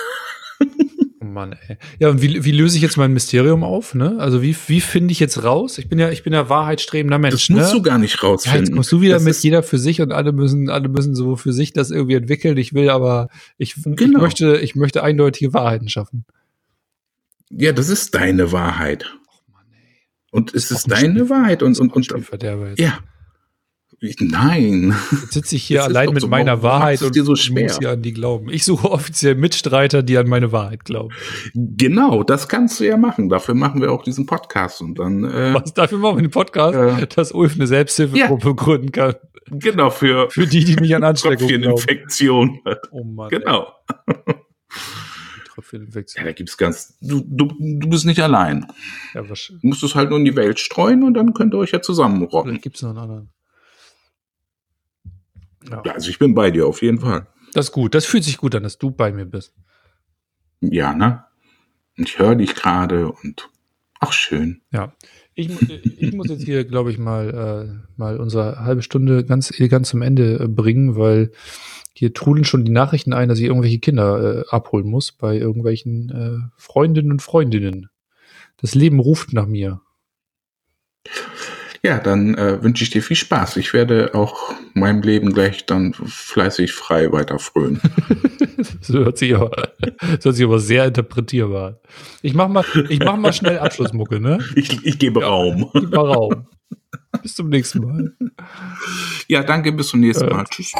Mann, 1.36 1.52
ey. 1.68 1.76
Ja, 2.00 2.08
und 2.08 2.22
wie, 2.22 2.44
wie 2.44 2.50
löse 2.50 2.76
ich 2.76 2.82
jetzt 2.82 2.96
mein 2.96 3.12
Mysterium 3.12 3.62
auf? 3.62 3.94
Ne? 3.94 4.16
Also 4.18 4.42
wie, 4.42 4.56
wie 4.66 4.80
finde 4.80 5.12
ich 5.12 5.20
jetzt 5.20 5.44
raus? 5.44 5.78
Ich 5.78 5.88
bin 5.88 5.98
ja, 5.98 6.10
ich 6.10 6.22
bin 6.24 6.32
ja 6.32 6.48
wahrheitsstrebender 6.48 7.18
Mensch. 7.18 7.46
Das 7.46 7.56
musst 7.56 7.72
ne? 7.72 7.78
du 7.78 7.82
gar 7.82 7.98
nicht 7.98 8.20
Ja, 8.22 8.28
rausfinden. 8.28 8.60
jetzt 8.64 8.72
kommst 8.74 8.90
du 8.90 9.00
wieder 9.02 9.14
Das 9.14 9.22
mit 9.24 9.36
jeder 9.42 9.62
für 9.62 9.78
sich 9.78 10.00
und 10.00 10.10
alle 10.12 10.32
müssen, 10.32 10.68
alle 10.70 10.88
müssen 10.88 11.14
so 11.14 11.36
für 11.36 11.52
sich 11.52 11.72
das 11.72 11.90
irgendwie 11.90 12.14
entwickeln. 12.14 12.56
Ich 12.56 12.72
will 12.74 12.90
aber, 12.90 13.28
ich, 13.58 13.76
ich 13.76 13.84
Genau. 13.96 14.20
möchte, 14.20 14.56
ich 14.56 14.74
möchte 14.74 15.02
eindeutige 15.02 15.52
Wahrheiten 15.54 15.88
schaffen. 15.88 16.24
Ja, 17.50 17.72
das 17.72 17.88
ist 17.90 18.14
deine 18.14 18.50
Wahrheit. 18.50 19.06
Oh 19.28 19.52
Mann, 19.52 19.66
ey. 19.72 19.98
Und 20.32 20.54
es 20.54 20.70
Ist 20.70 20.78
ist 20.78 20.90
deine 20.90 21.20
Spiel- 21.20 21.30
Wahrheit. 21.30 21.62
Und, 21.62 21.78
und, 21.78 21.92
und, 21.94 22.06
jetzt. 22.10 22.80
ja. 22.80 22.98
Nein. 24.20 24.94
Jetzt 25.10 25.32
sitze 25.32 25.56
ich 25.56 25.64
hier 25.64 25.78
Das 25.78 25.86
allein 25.88 26.10
mit 26.10 26.20
so, 26.22 26.28
meiner 26.28 26.62
Wahrheit 26.62 27.02
und 27.02 27.14
dir 27.14 27.24
so 27.24 27.32
muss 27.32 27.40
schwer? 27.40 27.74
hier 27.78 27.90
an 27.90 28.02
die 28.02 28.12
glauben. 28.12 28.50
Ich 28.50 28.64
suche 28.64 28.90
offiziell 28.90 29.34
Mitstreiter, 29.34 30.02
die 30.02 30.18
an 30.18 30.28
meine 30.28 30.52
Wahrheit 30.52 30.84
glauben. 30.84 31.14
Genau, 31.54 32.22
das 32.22 32.48
kannst 32.48 32.78
du 32.80 32.84
ja 32.84 32.96
machen. 32.96 33.28
Dafür 33.28 33.54
machen 33.54 33.80
wir 33.80 33.90
auch 33.92 34.02
diesen 34.02 34.26
Podcast. 34.26 34.80
Und 34.82 34.98
dann, 34.98 35.24
äh, 35.24 35.54
Was 35.54 35.72
dafür 35.74 35.98
machen 35.98 36.16
wir 36.18 36.22
den 36.22 36.30
Podcast, 36.30 36.74
Ja. 36.74 37.06
dass 37.06 37.32
Ulf 37.32 37.54
eine 37.54 37.66
Selbsthilfegruppe 37.66 38.54
gründen 38.54 38.92
kann. 38.92 39.14
genau, 39.50 39.90
für 39.90 40.28
Für 40.30 40.46
die, 40.46 40.64
die 40.64 40.76
nicht 40.76 40.94
an 40.94 41.02
Ansteckung 41.04 41.48
glauben. 41.48 41.62
Tröpfcheninfektion. 41.62 42.60
Oh 42.90 43.04
Mann. 43.04 43.28
Genau. 43.30 43.68
Ja, 45.72 46.24
da 46.24 46.32
gibt's 46.32 46.58
ganz, 46.58 46.98
du, 47.00 47.22
du, 47.26 47.48
du 47.58 47.88
bist 47.88 48.04
nicht 48.04 48.20
allein. 48.20 48.66
Ja, 49.14 49.26
wahrscheinlich. 49.28 49.62
Du 49.62 49.68
musst 49.68 49.82
es 49.82 49.94
halt 49.94 50.10
nur 50.10 50.18
in 50.18 50.26
die 50.26 50.36
Welt 50.36 50.60
streuen 50.60 51.02
und 51.02 51.14
dann 51.14 51.32
könnt 51.32 51.54
ihr 51.54 51.58
euch 51.58 51.70
ja 51.72 51.80
zusammenrocken. 51.80 52.50
Vielleicht 52.50 52.62
gibt 52.62 52.76
es 52.76 52.82
noch 52.82 52.90
einen 52.90 52.98
anderen. 52.98 53.30
Ja. 55.70 55.82
Also 55.82 56.10
ich 56.10 56.18
bin 56.18 56.34
bei 56.34 56.50
dir 56.50 56.66
auf 56.66 56.82
jeden 56.82 57.00
Fall. 57.00 57.26
Das 57.52 57.66
ist 57.66 57.72
gut. 57.72 57.94
Das 57.94 58.04
fühlt 58.04 58.24
sich 58.24 58.38
gut 58.38 58.54
an, 58.54 58.62
dass 58.62 58.78
du 58.78 58.90
bei 58.90 59.12
mir 59.12 59.24
bist. 59.24 59.54
Ja, 60.60 60.94
ne? 60.94 61.24
Ich 61.96 62.18
höre 62.18 62.34
dich 62.34 62.54
gerade 62.54 63.10
und 63.10 63.48
ach 64.00 64.12
schön. 64.12 64.62
Ja. 64.72 64.92
Ich, 65.34 65.50
ich 65.98 66.12
muss 66.14 66.28
jetzt 66.28 66.44
hier, 66.44 66.64
glaube 66.64 66.90
ich, 66.90 66.98
mal, 66.98 67.28
äh, 67.74 67.98
mal 67.98 68.18
unsere 68.18 68.64
halbe 68.64 68.82
Stunde 68.82 69.24
ganz 69.24 69.50
elegant 69.50 69.86
zum 69.86 70.02
Ende 70.02 70.40
äh, 70.40 70.48
bringen, 70.48 70.96
weil 70.96 71.30
hier 71.94 72.12
trudeln 72.12 72.44
schon 72.44 72.64
die 72.64 72.72
Nachrichten 72.72 73.12
ein, 73.12 73.28
dass 73.28 73.38
ich 73.38 73.44
irgendwelche 73.44 73.78
Kinder 73.78 74.40
äh, 74.40 74.44
abholen 74.50 74.86
muss 74.86 75.12
bei 75.12 75.36
irgendwelchen 75.36 76.10
äh, 76.10 76.50
Freundinnen 76.56 77.10
und 77.10 77.22
Freundinnen. 77.22 77.88
Das 78.58 78.74
Leben 78.74 79.00
ruft 79.00 79.32
nach 79.32 79.46
mir. 79.46 79.80
Ja, 81.86 82.00
dann 82.00 82.34
äh, 82.34 82.60
wünsche 82.64 82.82
ich 82.82 82.90
dir 82.90 83.00
viel 83.00 83.14
Spaß. 83.14 83.58
Ich 83.58 83.72
werde 83.72 84.12
auch 84.12 84.52
meinem 84.74 85.02
Leben 85.02 85.32
gleich 85.32 85.66
dann 85.66 85.94
fleißig 85.94 86.72
frei 86.72 87.12
weiter 87.12 87.38
frönen. 87.38 87.80
Das 88.80 88.88
hört 88.88 89.18
sich 89.18 89.34
aber, 89.36 89.50
das 90.00 90.24
hört 90.24 90.34
sich 90.34 90.44
aber 90.44 90.58
sehr 90.58 90.86
interpretierbar 90.86 91.66
an. 91.68 91.76
Ich 92.22 92.34
mach 92.34 92.48
mal, 92.48 92.64
ich 92.88 93.00
mach 93.00 93.16
mal 93.16 93.32
schnell 93.32 93.58
Abschlussmucke, 93.58 94.18
ne? 94.18 94.38
Ich, 94.56 94.84
ich 94.84 94.98
gebe 94.98 95.22
Raum. 95.22 95.70
Gib 95.74 95.90
mal 95.92 96.10
Raum. 96.10 96.46
Bis 97.22 97.34
zum 97.34 97.50
nächsten 97.50 97.80
Mal. 97.80 98.12
Ja, 99.28 99.42
danke, 99.42 99.72
bis 99.72 99.88
zum 99.88 100.00
nächsten 100.00 100.26
Äh. 100.28 100.34
Mal. 100.34 100.44
Tschüss. 100.44 100.72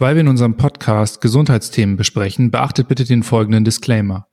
Weil 0.00 0.14
wir 0.14 0.22
in 0.22 0.28
unserem 0.28 0.56
Podcast 0.56 1.20
Gesundheitsthemen 1.20 1.98
besprechen, 1.98 2.50
beachtet 2.50 2.88
bitte 2.88 3.04
den 3.04 3.22
folgenden 3.22 3.66
Disclaimer. 3.66 4.28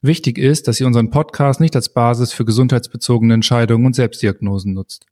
Wichtig 0.00 0.36
ist, 0.36 0.66
dass 0.66 0.80
ihr 0.80 0.86
unseren 0.88 1.10
Podcast 1.10 1.60
nicht 1.60 1.76
als 1.76 1.90
Basis 1.90 2.32
für 2.32 2.44
gesundheitsbezogene 2.44 3.32
Entscheidungen 3.32 3.86
und 3.86 3.94
Selbstdiagnosen 3.94 4.74
nutzt. 4.74 5.06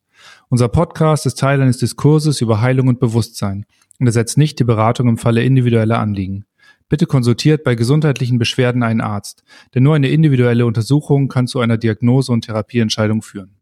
Unser 0.49 0.67
Podcast 0.67 1.27
ist 1.27 1.39
Teil 1.39 1.63
eines 1.63 1.79
Diskurses 1.79 2.41
über 2.41 2.61
Heilung 2.61 2.89
und 2.89 2.99
Bewusstsein 2.99 3.67
und 4.01 4.09
ersetzt 4.09 4.37
nicht 4.37 4.59
die 4.59 4.65
Beratung 4.65 5.07
im 5.07 5.17
Falle 5.17 5.45
individueller 5.45 6.01
Anliegen. 6.01 6.45
Bitte 6.89 7.07
konsultiert 7.07 7.63
bei 7.63 7.77
gesundheitlichen 7.77 8.41
Beschwerden 8.41 8.83
einen 8.83 9.01
Arzt, 9.01 9.45
denn 9.77 9.85
nur 9.85 9.95
eine 9.95 10.09
individuelle 10.09 10.67
Untersuchung 10.67 11.29
kann 11.29 11.47
zu 11.47 11.61
einer 11.61 11.79
Diagnose 11.79 12.33
und 12.33 12.47
Therapieentscheidung 12.47 13.23
führen. 13.23 13.55